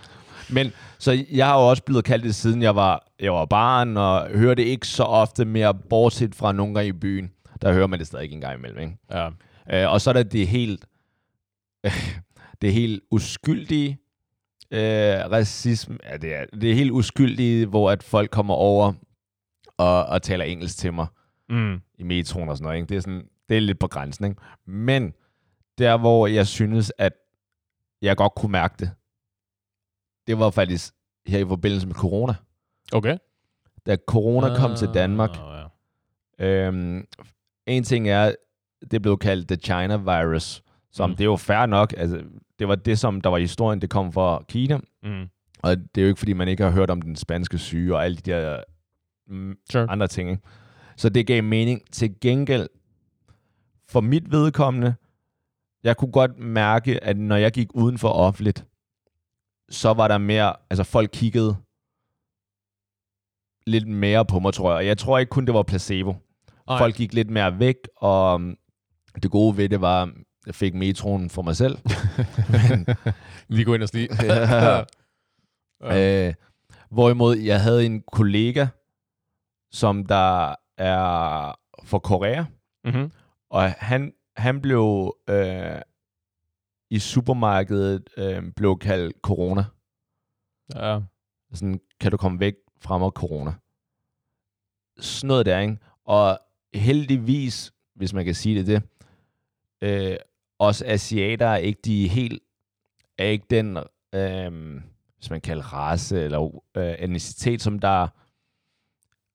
[0.50, 3.98] Men så jeg har jo også blevet kaldt det, siden jeg var, jeg var barn,
[3.98, 7.32] og hører det ikke så ofte mere, bortset fra nogle gange i byen.
[7.62, 8.98] Der hører man det stadig en gang imellem, ikke?
[9.12, 9.30] Ja.
[9.72, 10.86] Øh, og så er der det helt,
[12.62, 13.98] det helt uskyldige
[14.72, 14.80] øh,
[15.32, 15.98] racisme.
[16.04, 18.94] Ja, det er, det er helt uskyldige, hvor at folk kommer over
[19.78, 21.08] og, og taler engelsk til mig
[21.50, 21.82] Mm.
[21.98, 22.78] i metroen og sådan noget.
[22.78, 22.90] Ikke?
[22.90, 24.26] Det, er sådan, det er lidt på grænsen.
[24.26, 24.42] Ikke?
[24.66, 25.14] Men
[25.78, 27.14] der, hvor jeg synes, at
[28.02, 28.92] jeg godt kunne mærke det,
[30.28, 30.94] det var faktisk
[31.28, 32.34] her i forbindelse med corona.
[32.94, 33.18] Okay.
[33.86, 35.66] Da corona kom til Danmark, Ah,
[36.40, 36.46] ja.
[36.68, 37.06] øhm,
[37.68, 38.36] en ting er,
[38.92, 40.64] det blev kaldt the China virus,
[40.94, 41.12] som Mm.
[41.12, 41.16] mm.
[41.18, 41.94] det er jo fair nok.
[41.98, 42.24] Altså,
[42.60, 44.80] det var det, som der var i historien, det kom fra Kina.
[45.04, 45.26] Mm.
[45.64, 48.06] Og det er jo ikke, fordi man ikke har hørt om den spanske syge og
[48.06, 48.64] alle de der
[49.28, 49.90] mm, Sure.
[49.90, 50.30] andre ting.
[50.30, 50.42] Ikke?
[50.98, 51.82] Så det gav mening.
[51.92, 52.68] Til gengæld,
[53.90, 54.96] for mit vedkommende,
[55.84, 58.66] jeg kunne godt mærke, at når jeg gik uden for offentligt,
[59.70, 61.56] så var der mere, altså folk kiggede
[63.68, 64.78] lidt mere på mig, tror jeg.
[64.78, 66.16] Og jeg tror ikke kun, det var placebo.
[66.68, 66.78] Nej.
[66.78, 68.58] Folk gik lidt mere væk, og um,
[69.24, 70.12] det gode ved det var,
[70.46, 71.78] jeg fik metroen for mig selv.
[73.56, 74.10] Lige gå ind og sige.
[74.24, 74.84] Ja.
[75.84, 76.28] Ja.
[76.28, 76.34] Øh,
[76.90, 78.68] hvorimod jeg havde en kollega,
[79.72, 81.52] som der er
[81.84, 82.44] fra Korea,
[82.84, 83.12] mm-hmm.
[83.50, 85.82] og han, han blev øh,
[86.90, 89.66] i supermarkedet øh, blev kaldt corona.
[90.76, 91.00] Ja.
[91.54, 93.54] Sådan, kan du komme væk fra mig, corona?
[95.00, 95.78] Sådan noget der, ikke?
[96.06, 96.40] Og
[96.74, 98.84] heldigvis, hvis man kan sige det, det
[99.84, 100.18] øh,
[100.68, 102.42] os asiater er ikke de helt,
[103.18, 103.78] er ikke den,
[104.16, 104.82] øh,
[105.18, 108.08] hvis man kalder race eller øh, etnicitet, som der,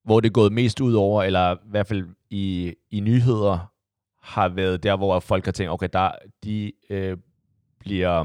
[0.04, 3.72] hvor det er gået mest ud over, eller i hvert fald i, i nyheder,
[4.20, 6.12] har været der, hvor folk har tænkt, okay, der,
[6.44, 7.16] de øh,
[7.80, 8.24] bliver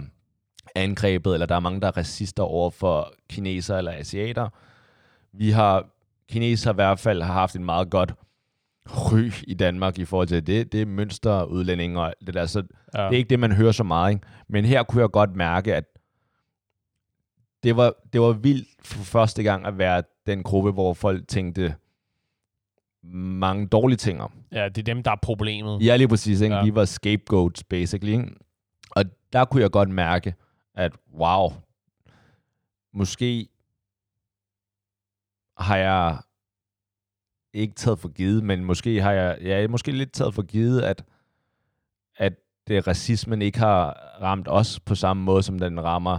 [0.76, 4.50] angrebet, eller der er mange, der er racister over for kineser eller asiater.
[5.32, 5.86] Vi har,
[6.30, 8.14] kineser i hvert fald har haft en meget godt
[8.90, 10.72] ry i Danmark i forhold til det.
[10.72, 13.04] Det er mønsterudlændinge og det der, så ja.
[13.04, 14.12] det er ikke det, man hører så meget.
[14.14, 14.28] Ikke?
[14.48, 15.86] Men her kunne jeg godt mærke, at
[17.64, 21.76] det var, det var vildt for første gang at være den gruppe, hvor folk tænkte
[23.04, 24.32] mange dårlige ting om.
[24.52, 25.86] ja, det er dem, der er problemet.
[25.86, 26.42] Ja, lige præcis.
[26.42, 26.56] Ikke?
[26.56, 26.64] Ja.
[26.64, 28.12] Vi var scapegoats, basically.
[28.12, 28.36] Ikke?
[28.90, 30.36] Og der kunne jeg godt mærke,
[30.76, 31.54] at wow,
[32.94, 33.48] måske
[35.58, 36.18] har jeg
[37.54, 41.04] ikke taget for givet, men måske har jeg, ja, måske lidt taget for givet, at,
[42.18, 42.34] at
[42.68, 43.90] det, racismen ikke har
[44.22, 46.18] ramt os på samme måde, som den rammer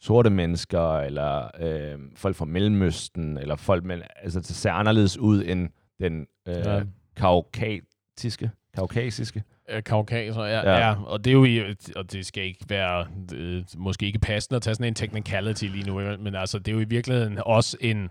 [0.00, 5.44] sorte mennesker, eller øh, folk fra Mellemøsten, eller folk med, altså det ser anderledes ud
[5.44, 5.68] end
[6.00, 6.82] den øh, Ja.
[7.16, 9.42] kaukatiske, kaukasiske.
[9.70, 10.70] Øh, Kaukaser, ja, ja.
[10.70, 10.86] Ja.
[10.88, 11.02] ja.
[11.04, 14.62] Og det er jo, i- og det skal ikke være, øh, måske ikke passende at
[14.62, 18.08] tage sådan en technicality lige nu, men altså, det er jo i virkeligheden også en,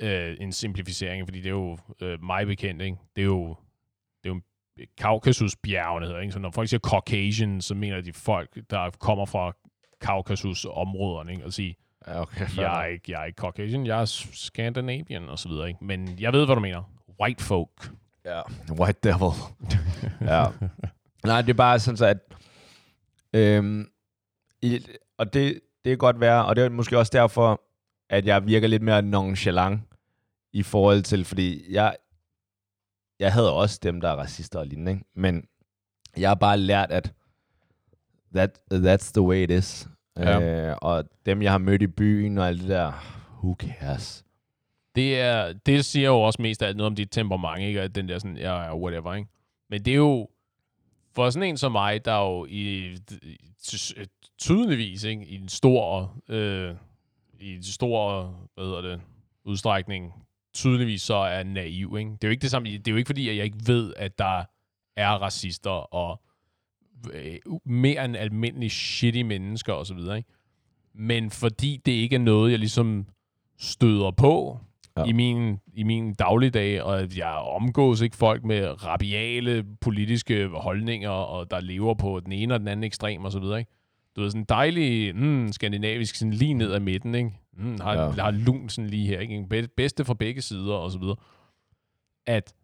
[0.00, 2.96] øh, en simplificering, fordi det er jo øh, mig bekendt, ikke?
[3.16, 3.56] Det er jo,
[4.24, 4.40] det er jo
[4.98, 6.32] Kaukasusbjergene hedder, ikke?
[6.32, 9.52] Så når folk siger Caucasian, så mener de folk, der kommer fra
[10.00, 11.44] Kaukasus-områderne, ikke?
[11.44, 12.46] Og sige, Ja, okay.
[12.56, 15.84] jeg er, ikke, jeg er ikke Caucasian, jeg er Scandinavian, og så videre, ikke?
[15.84, 16.82] Men jeg ved, hvad du mener.
[17.20, 17.90] White folk.
[18.24, 18.40] Ja,
[18.72, 19.32] White Devil.
[20.32, 20.44] ja.
[21.24, 22.18] Nej, det er bare sådan så, at...
[23.34, 23.88] Øhm,
[24.62, 24.86] i,
[25.18, 27.62] og det, det kan godt være, og det er måske også derfor,
[28.10, 29.80] at jeg virker lidt mere nonchalant
[30.52, 31.96] i forhold til, fordi jeg,
[33.18, 35.04] jeg havde også dem, der er racister og lignende, ikke?
[35.14, 35.44] men
[36.16, 37.12] jeg har bare lært, at
[38.34, 39.88] that, that's the way it is.
[40.16, 40.40] Ja.
[40.70, 42.92] Øh, og dem, jeg har mødt i byen og alt det der,
[43.42, 44.24] who cares?
[44.94, 47.80] Det, er, det siger jo også mest af alt noget om dit temperament, ikke?
[47.80, 49.28] At den der sådan, ja, ja, whatever, ikke?
[49.70, 50.28] Men det er jo,
[51.14, 53.92] for sådan en som mig, der er jo i, i ty-
[54.38, 55.24] tydeligvis, ikke?
[55.26, 56.74] I en stor, øh,
[57.40, 58.22] i en stor,
[58.54, 59.00] hvad hedder det,
[59.44, 60.12] udstrækning,
[60.54, 62.10] tydeligvis så er naiv, ikke?
[62.10, 63.94] Det er jo ikke det samme, det er jo ikke fordi, at jeg ikke ved,
[63.96, 64.44] at der
[64.96, 66.22] er racister og
[67.12, 70.28] øh, mere end almindelige shitty mennesker og så videre, ikke?
[70.94, 73.06] Men fordi det ikke er noget, jeg ligesom
[73.58, 74.58] støder på
[74.96, 75.04] ja.
[75.04, 81.10] I, min, i min dagligdag, og at jeg omgås ikke folk med rabiale politiske holdninger,
[81.10, 83.70] og der lever på den ene og den anden ekstrem og så videre, ikke?
[84.16, 87.30] Du ved, sådan dejlig mm, skandinavisk, sådan lige ned ad midten, ikke?
[87.60, 88.10] Mm, har, ja.
[88.10, 89.46] Har lun sådan lige her, ikke?
[89.50, 91.16] Be- Bedste fra begge sider og så videre.
[92.26, 92.54] At,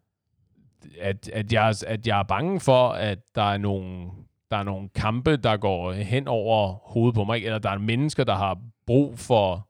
[1.01, 4.07] at, at, jeg, at jeg er bange for, at der er nogle,
[4.51, 7.45] der er nogle kampe, der går hen over hovedet på mig, ikke?
[7.45, 8.57] eller der er mennesker, der har
[8.87, 9.67] brug for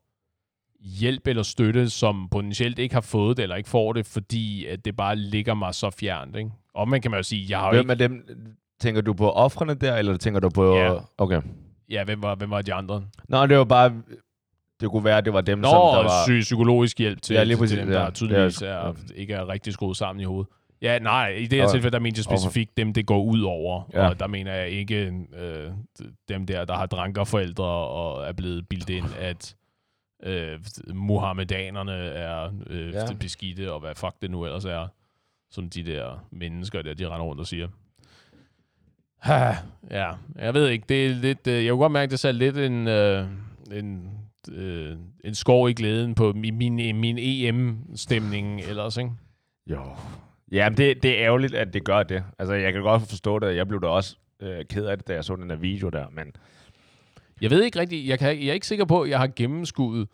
[0.80, 4.84] hjælp eller støtte, som potentielt ikke har fået det, eller ikke får det, fordi at
[4.84, 6.36] det bare ligger mig så fjernt.
[6.36, 6.50] Ikke?
[6.74, 8.04] Og man kan man jo sige, jeg har Hvem ikke...
[8.04, 8.26] er dem?
[8.80, 10.76] Tænker du på offrene der, eller tænker du på...
[10.76, 10.94] Ja.
[11.18, 11.42] Okay.
[11.90, 13.04] Ja, hvem var, hvem var de andre?
[13.28, 14.02] Nå, det var bare...
[14.80, 16.24] det kunne være, at det var dem, Nå, som der var...
[16.26, 18.10] psy- psykologisk hjælp til, Ja, lige til, til præcis, dem, der ja.
[18.10, 18.92] tydeligvis er- er, ja.
[19.14, 20.48] ikke er rigtig skruet sammen i hovedet.
[20.82, 23.40] Ja, nej, i det her Og- tilfælde, der mente jeg specifikt dem, det går ud
[23.42, 23.90] over.
[23.92, 24.08] Ja.
[24.08, 25.70] Og der mener jeg ikke øh,
[26.28, 29.54] dem der, der har drankerforældre og er blevet bildt ind, at
[30.22, 30.58] øh,
[30.94, 33.04] muhammedanerne er øh, Ja.
[33.20, 34.86] beskidte, og hvad fuck det nu ellers er,
[35.50, 37.68] som de der mennesker der, de render rundt og siger.
[39.18, 39.52] Ha,
[40.00, 42.58] ja, jeg ved ikke, det er lidt, øh, jeg kunne godt mærke, det satte lidt
[42.58, 43.26] en, øh,
[43.72, 44.10] en,
[44.52, 49.10] øh, en skov i glæden på min, min, min EM-stemning ellers, ikke?
[49.66, 49.80] Jo.
[50.52, 52.24] Ja, men det, det er ærgerligt, at det gør det.
[52.38, 53.56] Altså, jeg kan godt forstå det.
[53.56, 56.06] Jeg blev da også øh, ked af det, da jeg så den der video der,
[56.12, 56.32] men...
[57.40, 60.08] Jeg ved ikke rigtigt, jeg, kan, jeg er ikke sikker på, at jeg har gennemskuddet.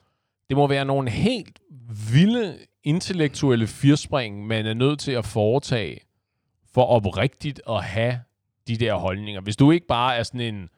[0.49, 1.59] Det må være nogle helt
[2.13, 6.01] vilde intellektuelle firspring, man er nødt til at foretage
[6.75, 8.21] for oprigtigt at have
[8.69, 9.41] de der holdninger.
[9.41, 10.69] Hvis du ikke bare er sådan en,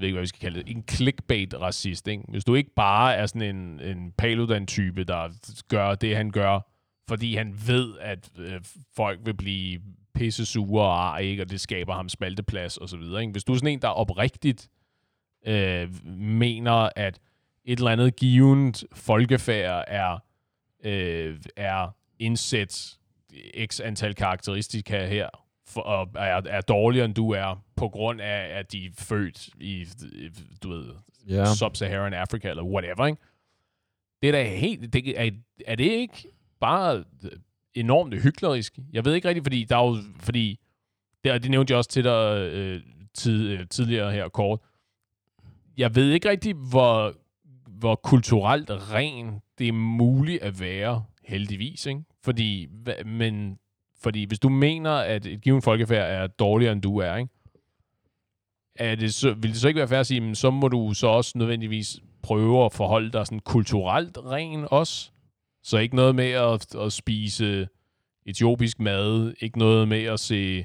[0.00, 2.24] jeg ved ikke, hvad vi skal kalde det, en clickbait-racist, ikke?
[2.28, 5.28] Hvis du ikke bare er sådan en, en Paludan-type, der
[5.68, 6.60] gør det, han gør,
[7.08, 8.60] fordi han ved, at øh,
[8.96, 9.80] folk vil blive
[10.14, 11.42] pisse sure og arg, ikke?
[11.42, 13.20] og det skaber ham spalteplads og så videre.
[13.20, 13.32] Ikke?
[13.32, 14.68] Hvis du er sådan en, der oprigtigt
[15.46, 17.20] øh, mener, at
[17.64, 20.18] et eller andet givet folkefærd er,
[20.84, 22.98] øh, er indsæt
[23.66, 25.28] x antal karakteristika her,
[25.66, 29.48] for, og er, er dårligere end du er, på grund af, at de er født
[29.60, 29.86] i,
[30.62, 30.84] du ved,
[31.28, 31.44] Ja.
[31.44, 33.22] Sub-Saharan Africa, eller whatever, ikke?
[34.22, 34.92] Det er da helt...
[34.92, 35.30] Det, er,
[35.66, 36.28] er det ikke
[36.60, 37.04] bare
[37.74, 38.78] enormt hyklerisk?
[38.92, 39.96] Jeg ved ikke rigtigt, fordi der er jo...
[40.20, 40.58] Fordi,
[41.24, 42.80] det, det nævnte jeg også til dig øh,
[43.14, 44.60] tid, øh, tidligere her kort.
[45.76, 47.14] Jeg ved ikke rigtigt, hvor,
[47.66, 52.02] hvor kulturelt ren det er muligt at være, heldigvis, ikke?
[52.22, 52.68] Fordi,
[53.06, 53.58] men,
[54.00, 57.30] fordi hvis du mener, at et givet folkefærd er dårligere, end du er, ikke?
[58.80, 60.94] Er det så, vil det så ikke være fair at sige, men så må du
[60.94, 65.10] så også nødvendigvis prøve at forholde dig sådan kulturelt ren også?
[65.62, 67.68] Så ikke noget med at, at spise
[68.26, 70.64] etiopisk mad, ikke noget med at se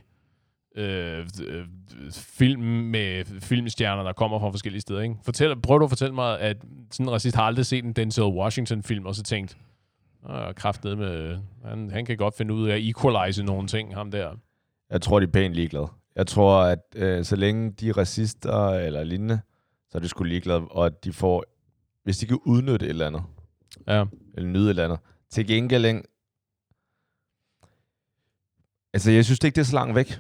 [0.76, 1.66] øh, øh,
[2.12, 5.02] film med filmstjerner, der kommer fra forskellige steder.
[5.02, 5.16] Ikke?
[5.26, 6.58] Fortæl, prøv du at fortælle mig, at
[6.92, 9.58] sådan en racist har aldrig set en Denzel Washington-film, og så tænkt,
[10.30, 14.12] Åh, kraftet med, han, han kan godt finde ud af at equalize nogle ting, ham
[14.12, 14.32] der.
[14.90, 15.88] Jeg tror, de er pænt ligeglade.
[16.16, 19.40] Jeg tror, at øh, så længe de er racister eller lignende,
[19.90, 21.44] så er de sgu ligeglade, og at de får,
[22.04, 23.24] hvis de kan udnytte et eller andet,
[23.88, 24.06] Ja.
[24.34, 25.00] eller nyde et eller andet.
[25.30, 26.04] Til gengæld, ikke?
[28.94, 30.20] altså jeg synes ikke, det er så langt væk.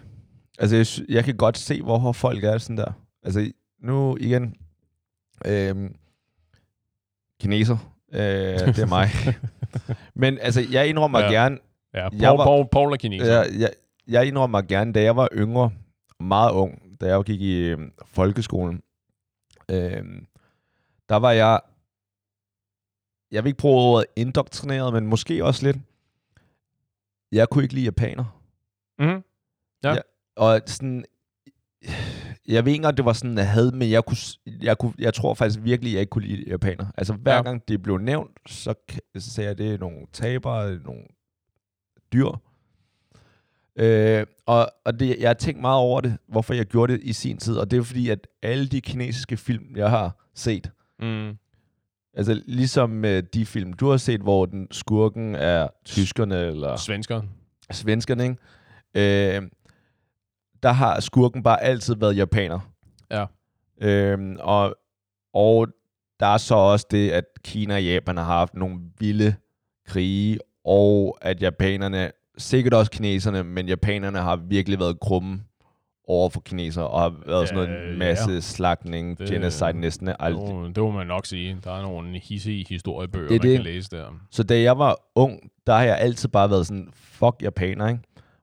[0.60, 2.92] Altså jeg, jeg kan godt se, hvorfor folk er sådan der.
[3.24, 4.56] Altså nu igen,
[5.46, 5.90] øh,
[7.42, 7.78] kineser,
[8.14, 9.08] øh, det er mig.
[10.22, 11.26] Men altså, jeg indrømmer Ja.
[11.26, 11.32] ja.
[11.32, 11.58] gerne,
[11.94, 13.34] Ja, Paul, Jeg var- Paul, Paul er kineser.
[13.34, 13.70] jeg, jeg,
[14.08, 15.72] jeg indrømmer gerne, da jeg var yngre,
[16.20, 18.82] meget ung, da jeg gik i øh, folkeskolen,
[19.72, 20.04] øh,
[21.10, 21.60] der var jeg,
[23.32, 25.78] jeg vil ikke bruge ordet indoktrineret, men måske også lidt,
[27.32, 28.42] jeg kunne ikke lide japaner.
[29.00, 29.24] Mm-hmm.
[29.84, 29.96] Ja.
[30.36, 31.06] Og sådan,
[32.48, 35.14] jeg ved ikke, om det var sådan, jeg havde, men jeg, kunne, jeg, kunne, jeg
[35.14, 36.86] tror faktisk virkelig, jeg ikke kunne lide japaner.
[36.98, 37.42] Altså hver Ja.
[37.42, 38.74] gang det blev nævnt, så,
[39.18, 41.04] så sagde jeg, det er nogle tabere, nogle
[42.14, 42.28] dyr.
[43.80, 47.14] Øh, og og det, jeg har tænkt meget over det, hvorfor jeg gjorde det i
[47.14, 51.38] sin tid, og det er fordi, at alle de kinesiske film, jeg har set, Mm.
[52.14, 57.22] altså ligesom øh, de film, du har set, hvor den skurken er tyskerne eller Svensker.
[57.72, 59.36] svenskerne, ikke?
[59.38, 59.42] Øh,
[60.64, 62.60] der har skurken bare altid været japaner.
[63.12, 63.26] Ja.
[63.82, 64.76] Øh, og,
[65.34, 65.68] og
[66.20, 69.36] der er så også det, at Kina og Japan har haft nogle vilde
[69.88, 75.44] krige, og at japanerne, sikkert også kineserne, men japanerne har virkelig været krumme
[76.08, 77.98] over for kinesere, og har været sådan Ja, noget ja.
[77.98, 80.38] masse slagtning, Det- genocide næsten alt.
[80.76, 81.58] Det må man nok sige.
[81.64, 83.58] Der er nogle hissige historiebøger, Det man det.
[83.58, 84.06] kan læse der.
[84.32, 88.00] Så da jeg var ung, der har jeg altid bare været sådan, fuck japaner, ikke?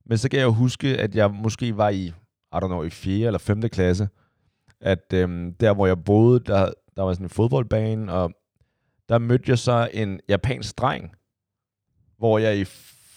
[0.07, 2.13] Men så kan jeg jo huske, at jeg måske var i, I
[2.55, 3.27] don't know, i 4.
[3.27, 3.61] eller 5.
[3.69, 4.09] klasse,
[4.81, 8.33] at øhm, der, hvor jeg boede, der, der var sådan en fodboldbane, og
[9.09, 11.11] der mødte jeg så en japansk dreng,
[12.19, 12.65] hvor jeg i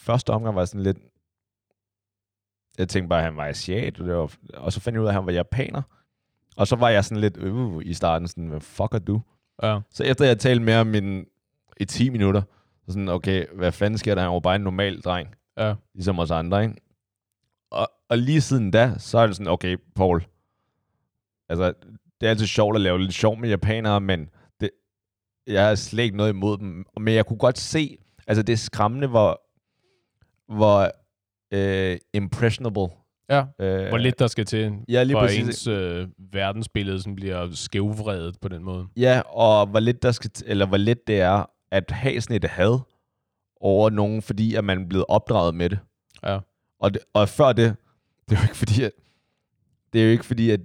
[0.06, 0.98] første omgang var sådan lidt,
[2.78, 5.06] jeg tænkte bare, at han var asiat, og, det var, og så fandt jeg ud
[5.08, 5.82] af, at han var japaner.
[6.58, 9.22] Og så var jeg sådan lidt øh, i starten, sådan, hvad fuck er du?
[9.64, 9.80] Ja.
[9.92, 11.26] Så efter jeg talte med ham min,
[11.80, 12.42] i 10 minutter,
[12.86, 14.22] så sådan, okay, hvad fanden sker der?
[14.22, 15.76] Han var bare en normal dreng, Ja.
[15.94, 16.76] ligesom os andre, ikke?
[17.72, 20.26] Og, og lige siden da, så er det sådan, okay, Paul,
[21.50, 21.74] altså,
[22.22, 24.70] det er altid sjovt at lave lidt sjov med japanere, men det,
[25.48, 26.86] jeg har slet ikke noget imod dem.
[27.00, 29.42] Men jeg kunne godt se, altså det er skræmmende, hvor,
[30.48, 30.92] hvor
[31.54, 32.88] øh, impressionable
[33.30, 35.44] Ja, Øh, hvor lidt der skal til, Ja, lige for præcis.
[35.48, 38.86] ens øh, verdensbillede sådan bliver skævvredet på den måde.
[38.98, 42.36] Ja, og hvor lidt, der skal t- eller hvor lidt det er at have sådan
[42.36, 42.80] et had
[43.62, 45.80] over nogen, fordi at man er blevet opdraget med det.
[46.24, 46.40] Ja.
[46.80, 47.76] Og, det, og før det,
[48.30, 48.92] det er jo ikke fordi, at,
[49.94, 50.60] det er jo ikke fordi, at,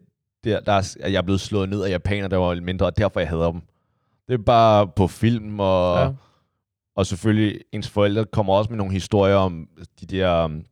[0.44, 2.96] der, der er, at jeg er blevet slået ned af japaner, der var mindre, og
[2.96, 3.60] derfor jeg hader dem.
[4.28, 6.12] Det er bare på film, og, Ja.
[7.00, 9.68] Og selvfølgelig ens forældre kommer også med nogle historier om
[10.00, 10.64] de der um,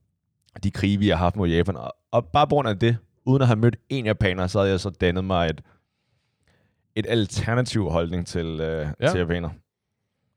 [0.62, 1.76] de krige, vi har haft mod Japan.
[1.76, 4.70] Og, og bare på grund af det, uden at have mødt en japaner, så havde
[4.70, 5.62] jeg så dannet mig et,
[6.96, 9.10] et alternativ holdning til, øh, ja.
[9.10, 9.50] til japaner.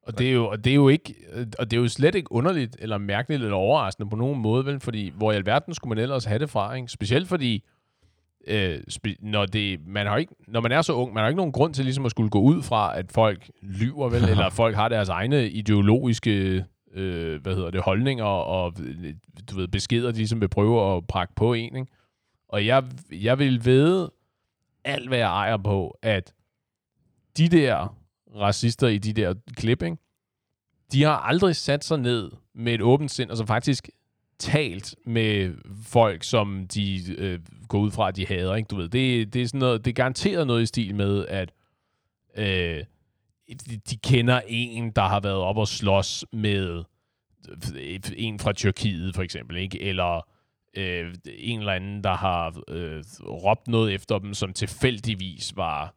[0.04, 1.16] Og det, er jo, og det er jo ikke,
[1.60, 4.80] og det er jo slet ikke underligt, eller mærkeligt, eller overraskende på nogen måde, vel?
[4.80, 6.88] Fordi hvor i alverden skulle man ellers have det fra, ikke?
[6.88, 7.64] Specielt fordi,
[8.48, 8.80] øh,
[9.20, 11.74] når, det, man har ikke, når man er så ung, man har ikke nogen grund
[11.74, 14.30] til ligesom at skulle gå ud fra, at folk lyver, vel?
[14.32, 18.78] eller folk har deres egne ideologiske øh, hvad hedder det, holdninger og
[19.50, 21.76] du ved, beskeder, de ligesom vil prøve at prakke på en.
[21.76, 21.92] Ikke?
[22.50, 24.10] Og jeg, jeg vil ved
[24.84, 26.34] alt, hvad jeg ejer på, at
[27.38, 27.98] de der
[28.36, 29.98] racister i de der klip, ikke?
[30.92, 33.90] de har aldrig sat sig ned med et åbent sind, og så faktisk
[34.42, 35.54] talt med
[35.86, 38.56] folk, som de øh, går ud fra, at de hader.
[38.56, 38.68] Ikke?
[38.68, 41.52] Du ved, det, det, er sådan noget, det er garanteret noget i stil med, at
[42.38, 42.84] øh,
[43.70, 46.84] de, de kender en, der har været op og slås med
[47.76, 49.82] øh, en fra Tyrkiet, for eksempel, ikke?
[49.82, 50.28] eller
[50.78, 55.96] øh, en eller anden, der har øh, råbt noget efter dem, som tilfældigvis var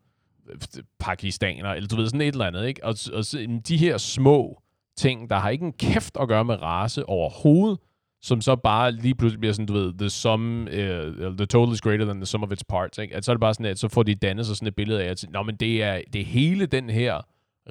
[0.50, 0.58] øh,
[0.98, 2.84] pakistaner, eller du ved, sådan et eller andet, ikke?
[2.84, 3.24] Og, og
[3.68, 4.62] de her små
[4.96, 7.78] ting, der har ikke en kæft at gøre med race overhovedet,
[8.24, 11.80] som så bare lige pludselig bliver sådan, du ved, the sum, uh, the total is
[11.80, 13.16] greater than the sum of its parts, ikke?
[13.16, 15.02] At så er det bare sådan, at så får de dannet sig sådan et billede
[15.02, 17.20] af, at Nå, men det er, det er hele den her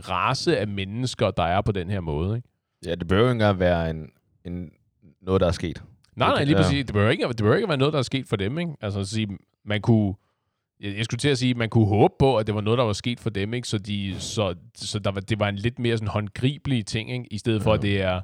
[0.10, 2.48] race af mennesker, der er på den her måde, ikke?
[2.86, 4.10] Ja, det behøver ikke engang være en,
[4.46, 4.70] en,
[5.22, 5.84] noget, der er sket.
[6.16, 6.86] Nej, nej, lige præcis.
[6.86, 8.72] Det behøver, ikke, det behøver ikke være noget, der er sket for dem, ikke?
[8.82, 9.28] Altså at sige,
[9.66, 10.14] man kunne...
[10.80, 12.78] Jeg jeg skulle til at sige, at man kunne håbe på, at det var noget,
[12.78, 13.68] der var sket for dem, ikke?
[13.68, 17.26] Så, de, så, så der var, det var en lidt mere sådan håndgribelig ting, ikke?
[17.32, 17.76] I stedet for, Ja.
[17.76, 18.22] at det er,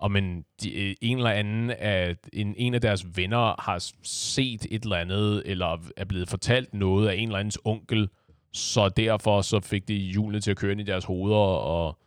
[0.00, 4.66] om en, de, øh, en eller anden af, en, en af deres venner har set
[4.70, 8.08] et eller andet, eller er blevet fortalt noget af en eller andens onkel,
[8.52, 11.98] så derfor så fik de julene til at køre ind i deres hoveder, og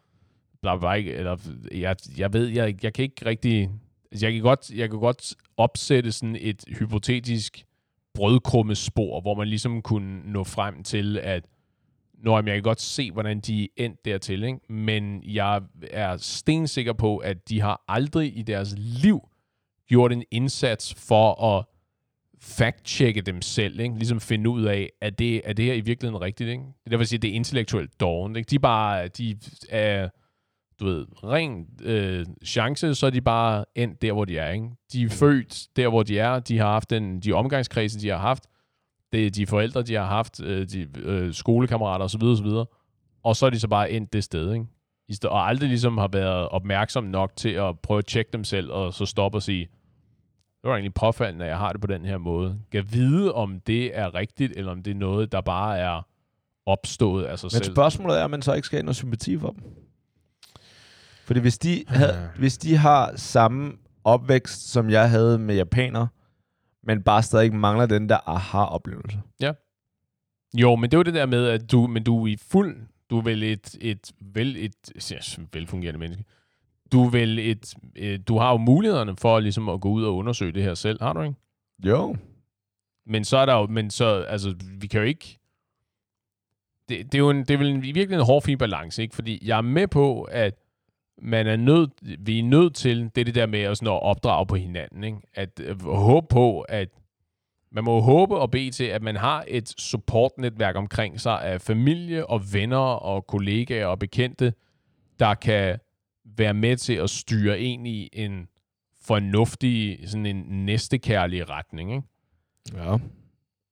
[0.61, 1.13] bla bla, ikke?
[1.13, 1.37] eller
[1.71, 3.69] jeg, jeg ved, jeg, jeg kan ikke rigtig,
[4.11, 7.65] altså, jeg kan godt, jeg kan godt opsætte sådan et hypotetisk
[8.13, 11.43] brødkrummespor, hvor man ligesom kunne nå frem til, at
[12.23, 14.59] Nå, jamen, jeg kan godt se, hvordan de er endt dertil, ikke?
[14.73, 19.29] men jeg er stensikker på, at de har aldrig i deres liv
[19.87, 21.65] gjort en indsats for at
[22.39, 23.95] fact-checke dem selv, ikke?
[23.95, 26.49] ligesom finde ud af, at det, er det her i virkeligheden rigtigt.
[26.49, 26.63] Ikke?
[26.63, 28.37] Det er derfor, jeg siger, at det er intellektuelt dårligt.
[28.37, 28.49] Ikke?
[28.49, 29.37] De er bare, de
[29.69, 30.09] er,
[30.79, 34.51] du ved, ren øh, chance, så er de bare endt der, hvor de er.
[34.51, 34.69] Ikke?
[34.93, 36.39] De er født der, hvor de er.
[36.39, 38.47] De har haft den, de omgangskredse, de har haft.
[39.13, 42.23] Det er de forældre, de har haft, øh, de øh, skolekammerater osv.
[42.23, 42.47] osv.
[43.23, 44.53] Og så er de så bare endt det sted.
[44.53, 44.65] Ikke?
[45.07, 48.43] I sted, og aldrig ligesom har været opmærksom nok til at prøve at tjekke dem
[48.43, 49.67] selv, og så stoppe og sige,
[50.61, 52.59] det var egentlig påfaldende, at jeg har det på den her måde.
[52.71, 56.07] Kan vide, om det er rigtigt, eller om det er noget, der bare er
[56.65, 57.73] opstået af sig Men selv.
[57.73, 59.63] spørgsmålet er, om man så ikke skal have noget sympati for dem.
[61.25, 63.73] Fordi hvis de, havde, hvis de har samme
[64.03, 66.07] opvækst, som jeg havde med japaner,
[66.83, 69.19] men bare stadig mangler den der aha-oplevelse.
[70.57, 72.77] Jo, men det er jo det der med, at du, men du er i fuld,
[73.09, 75.17] du er vel et, et, vel et ja,
[75.53, 76.23] velfungerende menneske.
[76.91, 80.15] Du er vel et, øh, du har jo mulighederne for ligesom at gå ud og
[80.15, 81.35] undersøge det her selv, har du ikke?
[81.85, 82.15] Jo.
[83.05, 85.39] Men så er der jo, men så, altså, vi kan jo ikke,
[86.89, 89.15] det, det er jo en, det er vel en, virkelig en hård fin balance, ikke?
[89.15, 90.62] Fordi jeg er med på, at
[91.23, 94.01] man er nødt, vi er nødt til, det er det der med at, sådan at
[94.01, 95.17] opdrage på hinanden, ikke?
[95.33, 96.89] At øh, håbe på, at
[97.71, 102.25] man må håbe og bede til, at man har et supportnetværk omkring sig af familie
[102.25, 104.53] og venner og kollegaer og bekendte,
[105.19, 105.79] der kan
[106.37, 108.47] være med til at styre en i en
[109.01, 112.07] fornuftig, sådan en næstekærlig retning, ikke?
[112.73, 112.97] Ja.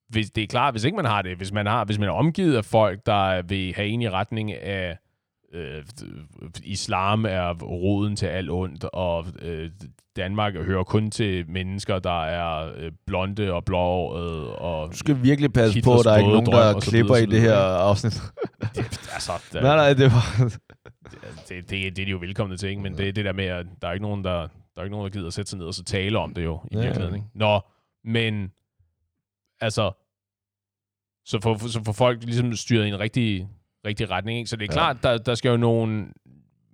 [0.10, 2.14] hvis det er klart, hvis ikke man har det, hvis man, har, hvis man er
[2.14, 4.98] omgivet af folk, der vil have en i retning af
[5.54, 5.84] øh,
[6.64, 9.72] islam er roden til alt ondt, og øh,
[10.16, 15.54] Danmark hører kun til mennesker, der er øh, blonde og blåårede, og Du skal virkelig
[15.54, 18.22] passe Hitlers på, at der er ikke nogen, der klipper i det her afsnit.
[19.16, 20.50] altså, der, nej, nej, det var...
[21.50, 22.82] det, det, det, er de jo velkomne til, ikke?
[22.82, 24.48] men det er det der med, at der er ikke nogen, der, der,
[24.78, 26.60] er ikke nogen, der gider at sætte sig ned og så tale om det jo,
[26.72, 26.82] i Ja.
[26.82, 27.16] virkeligheden.
[27.16, 27.28] Ikke?
[27.36, 27.60] Nå,
[28.04, 28.52] men
[29.60, 29.92] altså,
[31.26, 33.48] så får, så får folk ligesom styret i en rigtig,
[33.86, 34.38] rigtig retning.
[34.40, 34.50] Ikke?
[34.50, 34.74] Så det er Ja.
[34.74, 36.12] klart, der, der skal jo nogen,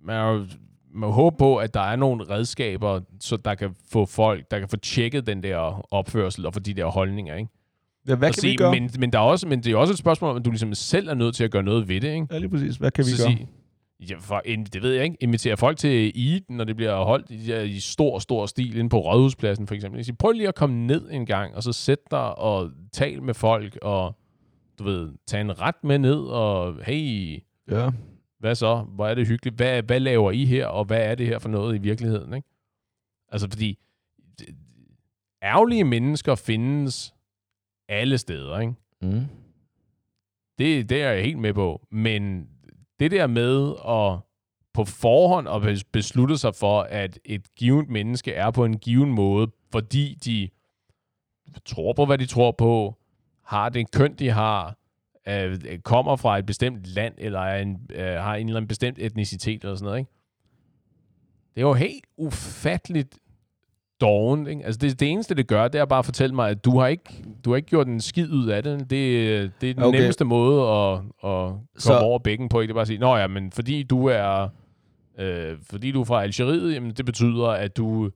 [0.04, 0.46] man jo,
[0.94, 4.68] man håber på, at der er nogle redskaber, så der kan få folk, der kan
[4.68, 7.50] få tjekket den der opførsel og for de der holdninger, ikke?
[8.08, 8.70] Ja, hvad Og kan sige, vi gøre?
[8.72, 10.74] Men, men, der er også, men det er også et spørgsmål om, at du ligesom
[10.74, 12.26] selv er nødt til at gøre noget ved det, ikke?
[12.30, 12.76] Ja, lige præcis.
[12.76, 13.36] Hvad kan vi så gøre?
[13.36, 13.48] sige,
[14.10, 14.42] ja, for,
[14.72, 18.18] det ved jeg ikke, invitere folk til Eid, når det bliver holdt i, i stor,
[18.18, 20.04] stor stil inde på Rådhuspladsen for eksempel.
[20.04, 23.34] Sige, prøv lige at komme ned en gang, og så sæt dig og tal med
[23.34, 24.16] folk, og
[24.78, 27.90] du ved, tage en ret med ned, og hey, Ja.
[28.38, 28.76] hvad så?
[28.76, 29.56] Hvor er det hyggeligt?
[29.56, 32.34] Hvad, hvad laver I her, og hvad er det her for noget i virkeligheden?
[32.34, 32.48] Ikke?
[33.28, 33.78] Altså, fordi
[35.42, 37.14] ærgerlige mennesker findes
[37.88, 38.74] alle steder, ikke?
[39.02, 39.24] Mm.
[40.58, 41.86] Det, det er jeg helt med på.
[41.90, 42.48] Men
[43.00, 44.20] det der med at
[44.74, 49.10] på forhånd at bes- beslutte sig for, at et givet menneske er på en given
[49.12, 50.48] måde, fordi de
[51.64, 52.97] tror på, hvad de tror på,
[53.48, 54.76] har det køn, de har,
[55.28, 58.98] øh, kommer fra et bestemt land, eller er en, øh, har en eller anden bestemt
[58.98, 60.10] etnicitet, eller sådan noget, ikke?
[61.54, 63.18] Det er jo helt ufatteligt
[64.00, 64.64] dovent, ikke?
[64.64, 66.86] Altså, det, det eneste, det gør, det er bare at fortælle mig, at du har
[66.86, 68.80] ikke, du har ikke gjort en skid ud af det.
[68.80, 68.90] Det,
[69.60, 69.98] det er den Okay.
[69.98, 71.98] nemmeste måde at, at komme så...
[71.98, 72.68] over bækken på, ikke?
[72.68, 74.48] Det er bare at sige, nå ja, men fordi du er,
[75.18, 78.10] øh, fordi du er fra Algeriet, jamen det betyder, at du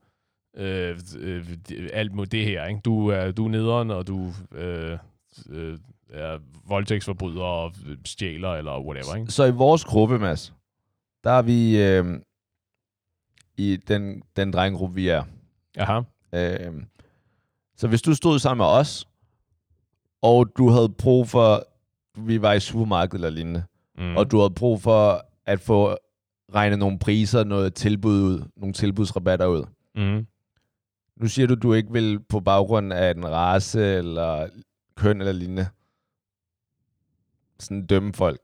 [0.56, 1.46] øh, øh,
[1.92, 2.80] alt mod det her, ikke?
[2.80, 4.98] Du er, du er nederen, og du øh,
[5.50, 5.78] øh,
[6.10, 7.72] er voldtægtsforbryder og
[8.04, 9.32] stjæler, eller whatever, ikke?
[9.32, 10.54] Så i vores gruppe, Mads,
[11.24, 12.20] der er vi øh,
[13.56, 15.24] i den, den drengegruppe, vi er.
[15.78, 16.00] Aha.
[16.34, 16.82] Øh,
[17.76, 19.08] så hvis du stod sammen med os,
[20.22, 21.66] og du havde brug for,
[22.18, 23.64] vi var i supermarkedet eller lignende,
[23.98, 24.16] mm.
[24.16, 25.96] og du havde brug for at få
[26.54, 29.64] regnet nogle priser, noget tilbud ud, nogle tilbudsrabatter ud.
[29.94, 30.26] mm.
[31.16, 34.48] Nu siger du, du ikke vil på baggrund af en race eller
[34.96, 35.66] køn eller lignende
[37.58, 38.40] sådan dømme folk.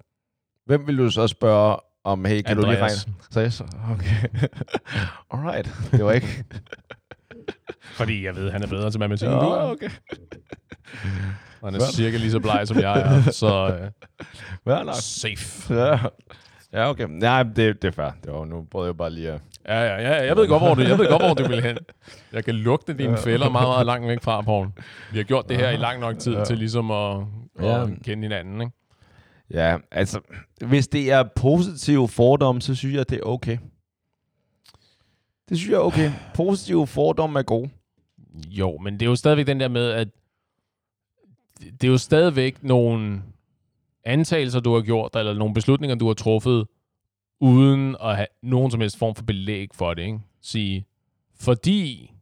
[0.67, 2.85] Hvem vil du så spørge om, hey, kan du lige regne?
[2.85, 3.09] Andreas.
[3.31, 4.29] Så jeg så, okay.
[5.33, 6.45] Alright, det var ikke...
[7.99, 9.71] Fordi jeg ved, at han er bedre til matematik, end du er.
[9.71, 9.91] okay.
[11.61, 13.31] Og han er cirka lige så bleg, som jeg er.
[13.31, 13.91] Så øh,
[14.65, 14.95] Fair nok.
[14.95, 15.75] safe.
[15.75, 15.99] Ja.
[16.73, 17.07] Ja, okay.
[17.11, 18.11] Nej, det, det er fair.
[18.25, 19.41] Det var, nu prøvede jeg bare lige at...
[19.69, 21.79] Ja, ja, ja, jeg ved godt, hvor du, jeg ved godt, hvor du vil hen.
[22.33, 24.69] Jeg kan lugte dine fælder meget, meget langt væk fra, Poul.
[25.13, 26.45] Vi har gjort det her i lang nok tid Ja.
[26.45, 27.21] til ligesom at,
[27.59, 27.87] at Ja.
[28.05, 28.73] kende hinanden, ikke?
[29.51, 30.21] Ja, altså,
[30.67, 33.59] hvis det er positive fordomme, så synes jeg, det er okay.
[35.49, 36.11] Det synes jeg er okay.
[36.35, 37.71] Positive fordomme er gode.
[38.51, 40.09] Jo, men det er jo stadigvæk den der med, at
[41.61, 43.23] det er jo stadigvæk nogle
[44.09, 46.67] antagelser, du har gjort, eller nogle beslutninger, du har truffet,
[47.41, 50.03] uden at have nogen som helst form for belæg for det.
[50.03, 50.19] Ikke?
[50.43, 50.87] Sige,
[51.41, 52.13] fordi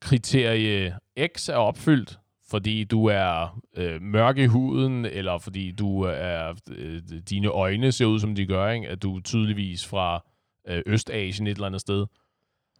[0.00, 0.96] kriterie
[1.36, 2.18] X er opfyldt,
[2.48, 8.06] fordi du er øh, mørk i huden, eller fordi du er øh, dine øjne ser
[8.06, 8.88] ud, som de gør, ikke?
[8.88, 10.24] at du er tydeligvis fra
[10.68, 12.06] øh, Østasien et eller andet sted,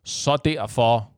[0.04, 1.15] så derfor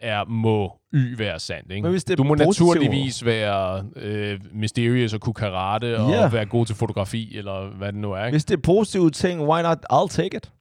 [0.00, 1.70] er må Y være sandt.
[1.70, 1.82] Ikke?
[1.82, 6.28] Men hvis det du må naturligvis være øh, mysterious og kunne karate og Ja.
[6.28, 8.24] være god til fotografi, eller hvad det nu er.
[8.24, 8.34] Ikke?
[8.34, 9.78] Hvis det er positive ting, why not?
[9.92, 10.52] I'll take it.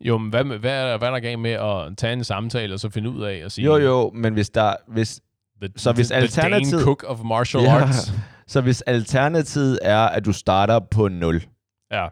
[0.00, 2.80] Jo, men hvad, hvad, er, hvad er der galt med at tage en samtale og
[2.80, 3.64] så finde ud af at sige...
[3.64, 4.74] Jo, jo, men hvis der...
[4.88, 5.20] Hvis,
[5.62, 7.70] The, Så hvis the, the Dane Cook of martial Ja.
[7.74, 8.12] arts.
[8.52, 11.42] så hvis alternativet er, at du starter på 0,
[11.92, 12.06] Ja.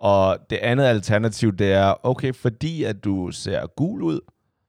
[0.00, 4.20] og det andet alternativ, det er, okay, fordi at du ser gul ud,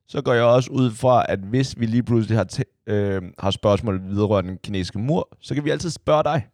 [0.08, 4.02] så går jeg også ud fra, at hvis vi lige pludselig har, øh, har spørgsmål
[4.04, 6.48] vedrørende den kinesiske mur, så kan vi altid spørge dig.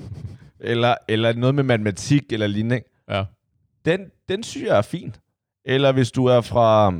[0.60, 2.80] eller, eller noget med matematik eller lignende.
[3.08, 3.24] ja.
[3.84, 5.14] Den, den synes jeg er fin.
[5.64, 6.94] Eller hvis du er fra,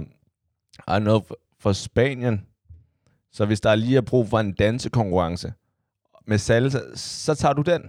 [0.97, 1.21] I know,
[1.61, 2.47] fra Spanien,
[3.33, 5.53] så hvis der lige er brug for en dansekonkurrence
[6.27, 7.83] med salsa, så tager du den.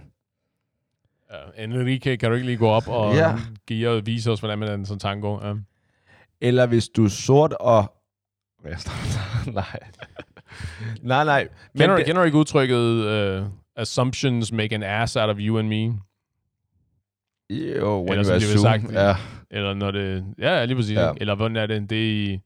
[1.56, 1.64] ja.
[1.64, 3.36] Enrique, kan du ikke lige gå op og Ja.
[3.66, 5.46] give og vise os, hvordan man er en sådan tango?
[5.48, 5.54] Ja.
[6.40, 7.93] Eller hvis du er sort og...
[8.72, 9.52] Der?
[9.60, 9.80] nej.
[11.02, 11.48] nej, nej.
[11.72, 13.46] Men Kender, det, kender du ikke udtrykket uh,
[13.76, 15.98] assumptions make an ass out of you and me?
[17.50, 18.58] jo, when Eller you assume.
[18.60, 19.16] sagt, ja.
[19.50, 20.24] Eller når det...
[20.38, 20.96] Ja, lige præcis.
[20.96, 21.10] Ja.
[21.10, 21.20] Ikke?
[21.20, 21.90] Eller hvordan er det?
[21.90, 22.40] Det er i...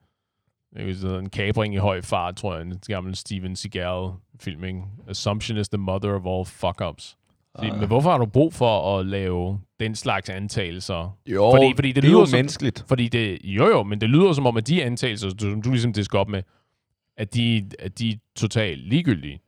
[0.77, 2.63] Jeg sige, en kabring i høj fart, tror jeg.
[2.63, 4.83] En gammel Steven Seagal-film, ikke?
[5.09, 7.18] Assumption is the mother of all fuck-ups.
[7.59, 7.79] Ah.
[7.79, 11.19] Men hvorfor har du brug for at lave den slags antagelser?
[11.27, 12.85] Jo, Fordi- fordi det det er lyder jo som- menneskeligt.
[12.89, 13.39] Fordi det...
[13.45, 16.19] Jo jo, men det lyder som om, at de antagelser, du- som du ligesom disker
[16.19, 16.43] op med,
[17.17, 19.41] at de, at de er totalt ligegyldige.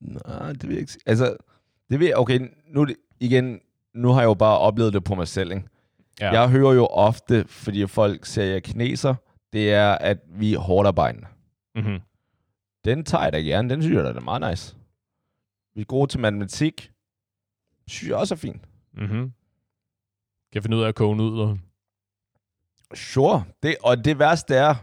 [0.00, 1.02] Nej, det vil jeg ikke sige.
[1.06, 1.36] Altså,
[1.90, 2.40] det vil jeg, okay,
[2.70, 2.86] nu er
[3.20, 3.60] igen,
[3.94, 5.64] nu har jeg jo bare oplevet det på mig selv, ikke?
[6.20, 6.40] Ja.
[6.40, 9.14] Jeg hører jo ofte, fordi folk siger, at jeg er kineser,
[9.52, 11.26] det er, at vi er hårdt arbejdende.
[11.74, 11.98] Mm-hmm.
[12.84, 14.76] Den tager jeg da gerne, den synes jeg da er meget nice.
[15.74, 16.90] Vi er gode til matematik,
[17.88, 18.62] synes jeg også er fint.
[18.92, 19.32] Mm-hmm.
[20.52, 21.56] Kan finde ud af at koge nudler.
[22.94, 23.44] Sure.
[23.62, 24.74] Det, og det værste er,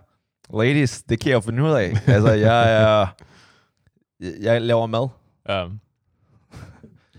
[0.58, 1.91] ladies, det kan jeg jo finde ud af.
[2.16, 3.08] altså, jeg er...
[4.20, 5.08] Jeg laver mad.
[5.49, 5.70] Ja.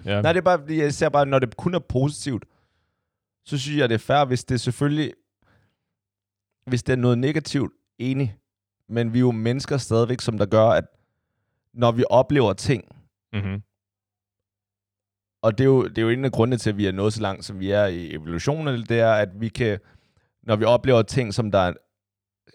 [0.05, 0.21] ja.
[0.23, 2.45] Nej, det er bare, fordi jeg ser bare, når det kun er positivt,
[3.45, 5.13] så synes jeg, det er fair, hvis det selvfølgelig...
[6.67, 8.37] Hvis det er noget negativt, enig.
[8.89, 10.85] Men vi er jo mennesker stadigvæk, som der gør, at
[11.75, 12.85] når vi oplever ting,
[13.33, 13.63] Mm-hmm.
[15.45, 17.13] Og det er, jo, det er jo en af grundene til, at vi er nået
[17.13, 19.79] så langt, som vi er i evolutionen, det er, at vi kan,
[20.43, 21.73] når vi oplever ting, som der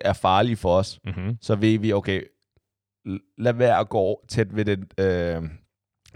[0.01, 1.37] er farlige for os, Mm-hmm.
[1.41, 2.21] så ved vi, okay,
[3.37, 5.41] lad være at gå tæt ved den, øh,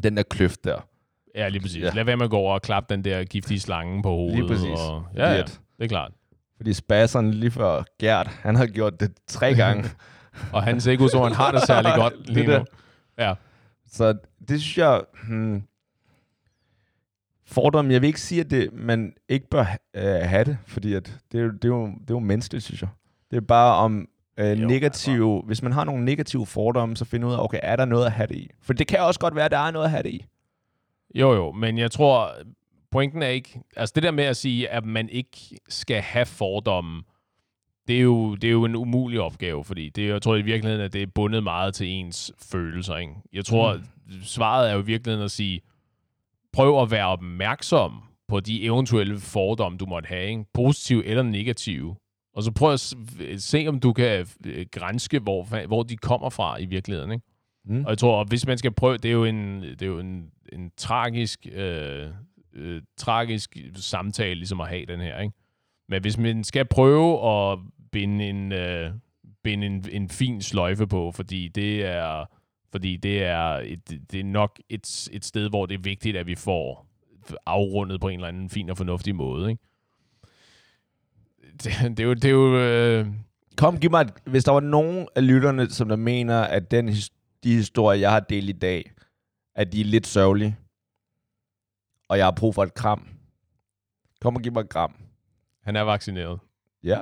[0.04, 0.88] den der kløft der.
[1.36, 1.84] Ja, lige præcis.
[1.84, 1.90] Ja.
[1.94, 4.36] Lad være med at gå over og klappe den der giftige slange på hovedet.
[4.38, 4.80] Lige præcis.
[4.90, 6.12] Og, ja, ja, det er klart.
[6.58, 9.90] Fordi spasseren lige før Gert, han har gjort det tre gange.
[10.54, 12.66] Og han ser ikke ud som, om han har det særlig godt lige Det nu.
[13.24, 13.34] Ja.
[13.88, 14.14] så
[14.48, 15.02] det synes jeg...
[15.28, 15.64] Hmm,
[17.54, 21.20] fordom, jeg vil ikke sige, at det, man ikke bør øh, have det, fordi at
[21.32, 22.90] det, er, det, er jo, det er jo menneskeligt, synes jeg.
[23.32, 24.08] Det er bare om
[24.40, 25.44] øh, Jo, negative...
[25.46, 28.12] Hvis man har nogle negative fordomme, så find ud af, okay, er der noget at
[28.12, 28.50] have det i?
[28.62, 30.26] For det kan også godt være, at der er noget at have det i.
[31.16, 32.32] Jo, jo, men jeg tror,
[32.92, 33.62] pointen er ikke...
[33.76, 35.38] Altså det der med at sige, at man ikke
[35.70, 37.04] skal have fordomme,
[37.88, 40.86] det er jo, det er jo en umulig opgave, fordi det, jeg tror i virkeligheden,
[40.86, 42.98] at det er bundet meget til ens følelser.
[42.98, 43.14] Ikke?
[43.34, 43.84] Jeg tror, mm.
[44.24, 45.62] svaret er jo i virkeligheden at sige,
[46.54, 50.46] prøv at være opmærksom på de eventuelle fordomme, du måtte have, ikke?
[50.54, 51.96] positive eller negative.
[52.36, 52.96] Og så prøv at
[53.38, 57.12] se, om du kan øh, grænske, hvor, hvor de kommer fra i virkeligheden.
[57.12, 57.26] Ikke?
[57.66, 57.84] Mm.
[57.86, 60.00] Og jeg tror, at hvis man skal prøve, det er jo en, det er jo
[60.00, 62.08] en, en tragisk, øh,
[62.54, 65.34] øh, tragisk samtale, ligesom at have den her, ikke?
[65.90, 67.60] Men hvis man skal prøve at
[67.92, 68.92] binde en, øh,
[69.44, 72.26] binde en, en fin sløjfe på, fordi det er,
[72.74, 76.28] fordi det er, et, det er nok et, et sted, hvor det er vigtigt, at
[76.28, 76.88] vi får
[77.46, 79.64] afrundet på en eller anden fin og fornuftig måde, ikke?
[81.64, 83.08] Det, det er jo, det er jo øh,
[83.58, 86.88] Kom, giv mig et, hvis der var nogen af lytterne, som der mener, at den,
[87.44, 88.92] de historier, jeg har delt i dag,
[89.56, 90.58] at de er lidt sørgelige,
[92.10, 93.08] og jeg har brug for et kram.
[94.22, 94.94] Kom og giv mig et kram.
[95.64, 96.40] han er vaccineret.
[96.84, 97.00] Ja,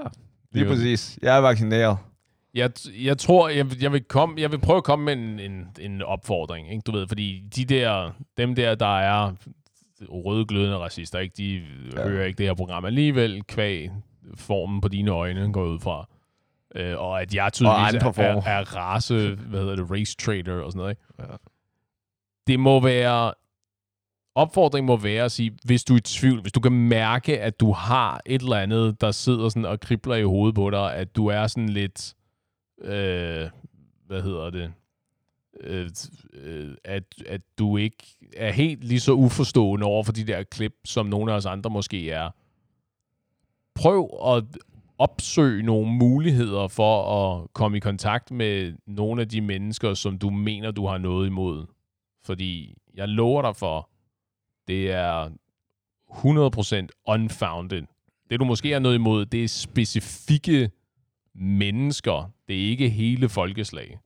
[0.51, 1.19] lige Det er- præcis.
[1.22, 1.97] Jeg er vaccineret.
[2.54, 2.72] Jeg,
[3.04, 6.02] jeg tror, jeg, jeg, vil komme, jeg vil prøve at komme med en, en, en
[6.02, 6.82] opfordring, ikke?
[6.82, 9.34] Du ved, fordi de der, dem der, der er
[10.10, 11.34] rødglødende racister, ikke?
[11.38, 11.62] de
[11.95, 12.08] Ja.
[12.10, 13.89] hører ikke det her program alligevel, kvæg
[14.36, 16.08] formen på dine øjne går ud fra.
[16.76, 20.72] Øh, og at jeg tydeligvis er, er, er race, hvad hedder det, race trader og
[20.72, 20.91] sådan noget.
[20.91, 21.02] Ikke?
[21.20, 21.36] Ja.
[22.47, 23.34] Det må være,
[24.36, 27.60] opfordringen må være at sige, hvis du er i tvivl, hvis du kan mærke, at
[27.60, 31.16] du har et eller andet, der sidder sådan og kribler i hovedet på dig, at
[31.16, 32.14] du er sådan lidt,
[32.82, 33.49] øh,
[34.07, 34.73] hvad hedder det,
[35.59, 35.89] øh,
[36.34, 38.03] øh, at, at du ikke
[38.38, 41.69] er helt lige så uforstående over for de der klip, som nogle af os andre
[41.69, 42.29] måske er.
[43.75, 44.43] Prøv at
[44.97, 50.29] opsøge nogle muligheder for at komme i kontakt med nogle af de mennesker, som du
[50.29, 51.65] mener, du har noget imod.
[52.23, 53.89] Fordi jeg lover dig for,
[54.67, 55.29] det er
[56.11, 57.84] 100% unfounded.
[58.29, 60.71] Det du måske har noget imod, det er specifikke
[61.36, 62.32] mennesker.
[62.47, 63.99] Det er ikke hele folkeslag.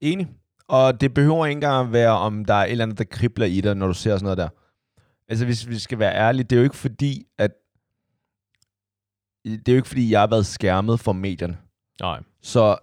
[0.00, 0.28] Enig.
[0.68, 3.46] Og det behøver ikke engang at være, om der er et eller andet, der kribler
[3.46, 4.48] i dig, når du ser sådan noget der.
[5.28, 7.50] Altså, hvis vi skal være ærlige, det er jo ikke fordi, at...
[9.44, 11.58] Det er jo ikke fordi, jeg har været skærmet for medierne.
[12.00, 12.20] Nej.
[12.42, 12.76] Så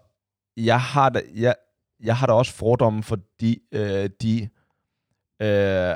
[0.57, 1.55] jeg har da, jeg,
[2.03, 4.41] jeg har da også fordomme for de, øh, de
[5.41, 5.95] øh,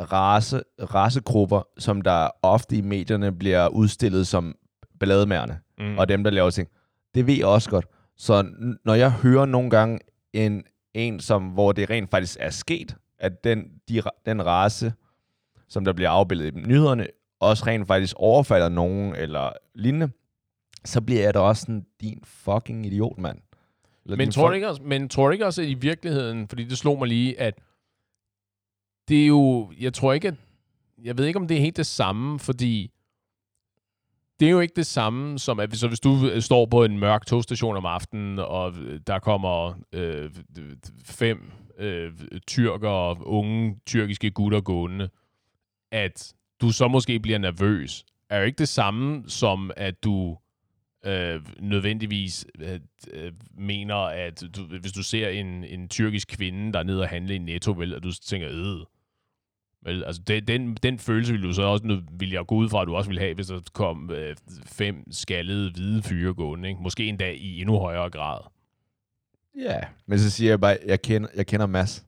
[0.00, 0.62] race,
[0.94, 4.54] racegrupper, som der ofte i medierne bliver udstillet som
[5.00, 5.98] ballademærende, Mm.
[5.98, 6.68] og dem, der laver ting.
[7.18, 7.86] Det ved jeg også godt.
[8.16, 8.46] Så
[8.84, 9.98] når jeg hører nogle gange
[10.32, 10.64] en,
[10.94, 14.92] en som, hvor det rent faktisk er sket, at den, de, den race,
[15.68, 17.06] som der bliver afbildet i nyhederne,
[17.40, 20.10] også rent faktisk overfalder nogen eller lignende,
[20.84, 23.38] så bliver jeg da også sådan, din fucking idiot, mand.
[24.04, 26.64] Eller Men tror, fuck- ikke også, men tror du ikke også, at i virkeligheden, fordi
[26.64, 27.58] det slog mig lige, at
[29.08, 30.34] det er jo, jeg tror ikke, at,
[31.04, 32.92] jeg ved ikke, om det er helt det samme, fordi
[34.40, 36.84] det er jo ikke det samme som, at hvis, så hvis du øh, står på
[36.84, 40.30] en mørk togstation om aftenen, og øh, der kommer øh,
[41.04, 42.12] fem øh,
[42.46, 45.08] tyrker, unge tyrkiske gutter gående,
[45.92, 50.38] at du så måske bliver nervøs, er jo ikke det samme som, at du
[51.06, 52.80] øh, nødvendigvis øh,
[53.12, 57.08] øh, mener, at du, hvis du ser en, en tyrkisk kvinde, der er nede og
[57.08, 58.86] handle i Netto, vel, at du tænker, øh.
[59.88, 62.68] Vel, altså det, den, den følelse ville du så også, nu vil jeg gå ud
[62.68, 64.36] fra, at du også ville have, hvis der kom øh,
[64.66, 66.82] fem skaldede hvide fyre gående, ikke?
[66.82, 68.40] Måske endda i endnu højere grad.
[69.58, 72.04] Ja, men så siger jeg bare, jeg kender, jeg kender Mads.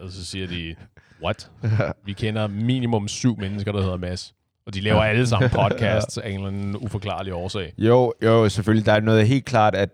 [0.00, 0.74] Og så siger de,
[1.22, 1.50] what?
[2.06, 4.34] Vi kender minimum syv mennesker, der hedder Mads.
[4.66, 7.74] Og de laver alle sammen podcasts af en eller anden uforklarlig årsag.
[7.78, 8.86] Jo, jo, selvfølgelig.
[8.86, 9.90] Der er noget helt klart, at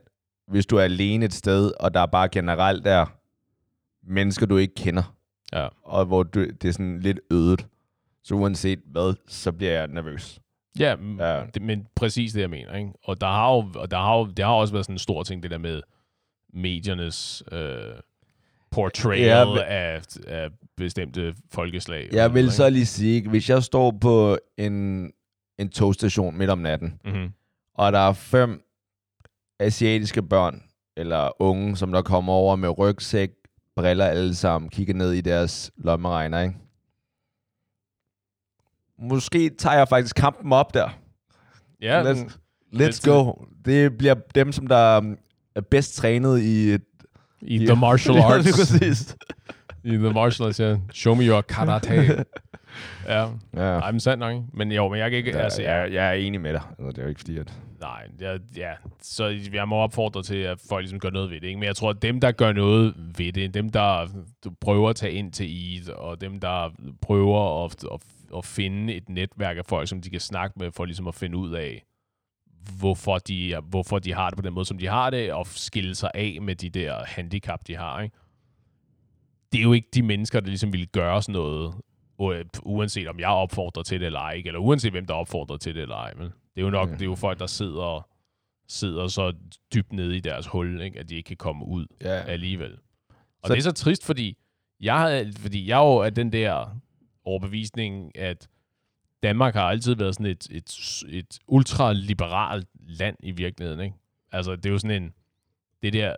[0.49, 3.07] hvis du er alene et sted, og der er bare generelt er
[4.07, 5.15] mennesker, du ikke kender,
[5.53, 5.69] Ja.
[5.83, 7.67] og hvor du, det er sådan lidt ødet,
[8.25, 10.41] så uanset hvad, så bliver jeg nervøs.
[10.79, 11.43] Ja, ja.
[11.55, 12.77] Det, men præcis det, jeg mener.
[12.77, 12.91] Ikke?
[13.05, 15.23] Og der har jo, og der har jo, det har også været sådan en stor
[15.23, 15.83] ting, det der med
[16.53, 17.79] mediernes øh,
[18.71, 22.01] portrayal Ja, men- af, af bestemte folkeslag.
[22.13, 25.11] Jeg sådan vil noget, så lige sige, hvis jeg står på en,
[25.59, 27.19] en togstation midt om natten, ikke?
[27.19, 27.33] Mhm.
[27.75, 28.63] og der er fem
[29.61, 30.63] asiatiske børn,
[30.97, 33.31] eller unge, som der kommer over med rygsæk,
[33.77, 36.55] briller alle sammen, kigger ned i deres lommeregner, ikke?
[38.99, 40.89] Måske tager jeg faktisk kampen op der.
[41.83, 42.39] Ja, Let's-
[42.75, 43.33] Let's go.
[43.65, 45.19] Det bliver dem, som der um,
[45.55, 46.71] er bedst trænet i...
[46.73, 46.83] et-
[47.43, 48.45] i The Martial Ja, Arts.
[48.45, 49.17] lige præcis.
[49.85, 50.77] I The Martial Arts, ja.
[50.93, 51.91] Show me your karate.
[53.07, 53.79] ja, Ja.
[53.79, 54.43] Ej, men sandt nok.
[54.55, 55.31] Men jo, men jeg kan ikke...
[55.31, 56.63] Ja, altså, jeg, jeg er enig med dig.
[56.79, 57.53] Altså, det er jo ikke fordi, at...
[57.83, 61.47] Nej, ja, ja, så jeg må opfordre til, at folk ligesom gør noget ved det.
[61.47, 61.59] Ikke?
[61.59, 64.09] Men jeg tror, at dem, der gør noget ved det, dem, der
[64.61, 66.71] prøver at tage ind til EAT, og dem, der
[67.01, 68.01] prøver at, at,
[68.37, 71.37] at finde et netværk af folk, som de kan snakke med, for ligesom at finde
[71.37, 71.85] ud af,
[72.79, 75.95] hvorfor de, hvorfor de har det på den måde, som de har det, og skille
[75.95, 78.03] sig af med de der handicap, de har.
[78.03, 78.17] Ikke?
[79.53, 81.75] Det er jo ikke de mennesker, der ligesom ville gøre sådan noget,
[82.63, 85.83] uanset om jeg opfordrer til det eller ej, eller uanset hvem der opfordrer til det
[85.83, 86.15] eller ej.
[86.15, 86.95] Men det er jo nok, Ja.
[86.95, 88.09] det er jo folk, der sidder,
[88.69, 89.33] sidder så
[89.75, 90.99] dybt nede i deres hul, ikke?
[91.01, 92.23] at de ikke kan komme ud Ja.
[92.23, 92.73] alligevel.
[93.43, 94.37] Og Så- det er så trist, fordi
[94.81, 96.79] jeg, fordi jeg er jo af den der
[97.25, 98.49] overbevisning, at
[99.23, 103.81] Danmark har altid været sådan et, et, et ultraliberalt land i virkeligheden.
[103.81, 103.97] Ikke?
[104.33, 105.13] Altså, det er jo sådan en,
[105.83, 106.17] det der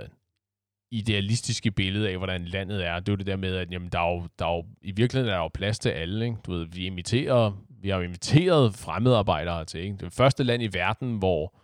[0.90, 3.98] idealistiske billede af, hvordan landet er, det er jo det der med, at jamen, der
[4.00, 6.24] er jo, der er jo, i virkeligheden er der jo plads til alle.
[6.24, 6.36] Ikke?
[6.46, 9.80] Du ved, vi imiterer, vi har jo inviteret fremmedarbejdere til.
[9.80, 9.96] Ikke?
[10.00, 11.54] Det første land i verden, hvor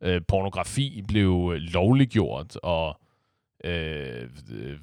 [0.00, 3.00] øh, pornografi blev øh, lovliggjort, og
[3.64, 4.76] øh, øh,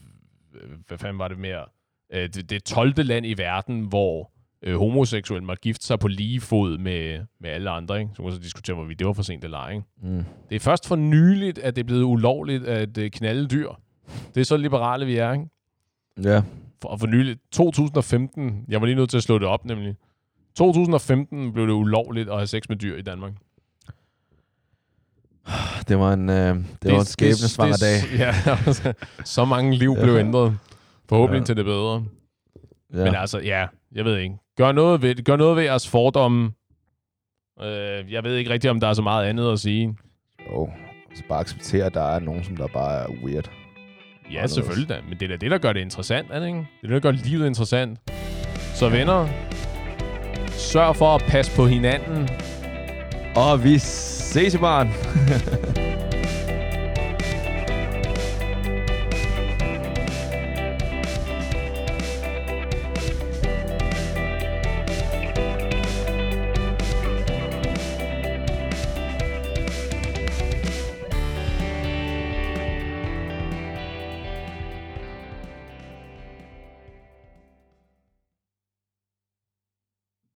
[0.87, 1.65] hvad fanden var det mere?
[2.13, 2.93] Øh, det, det er 12.
[2.97, 4.31] land i verden, hvor
[4.61, 7.99] øh, homoseksuelle må gifte sig på lige fod med, med alle andre.
[7.99, 8.11] Ikke?
[8.15, 9.71] Så kan så diskutere, hvorvidt det var for sent eller ej.
[9.71, 9.85] Ikke?
[10.01, 10.23] Mm.
[10.49, 13.69] Det er først for nyligt, at det er blevet ulovligt at øh, knalde dyr.
[14.35, 15.45] Det er så liberale, vi er, ikke?
[16.23, 16.41] Ja.
[16.81, 19.95] For, og for nyligt, 2015, jeg var lige nødt til at slå det op nemlig.
[20.57, 23.33] 2015 blev det ulovligt at have sex med dyr i Danmark.
[25.87, 27.97] Det var en, øh, det, det var en skæbnesvanger dag.
[28.23, 28.33] Ja,
[29.25, 30.57] så mange liv blev ændret.
[31.09, 31.45] Forhåbentlig Ja.
[31.45, 32.05] til det bedre.
[32.93, 33.03] Ja.
[33.03, 34.35] Men altså, ja, jeg ved ikke.
[34.57, 36.51] Gør noget ved, gør noget ved jeres fordomme.
[37.61, 39.97] Øh, jeg ved ikke rigtigt, om der er så meget andet at sige.
[40.51, 40.69] Jo,
[41.15, 43.45] så bare acceptere, at der er nogen, som der bare er weird.
[43.45, 44.51] Ja, Anderledes.
[44.51, 44.99] selvfølgelig da.
[45.09, 46.57] Men det er da det, der gør det interessant, er det ikke?
[46.59, 47.99] Det er det, der gør livet interessant.
[48.75, 49.27] Så venner,
[50.57, 52.29] sørg for at passe på hinanden.
[53.35, 54.93] Og vi ses i morgen.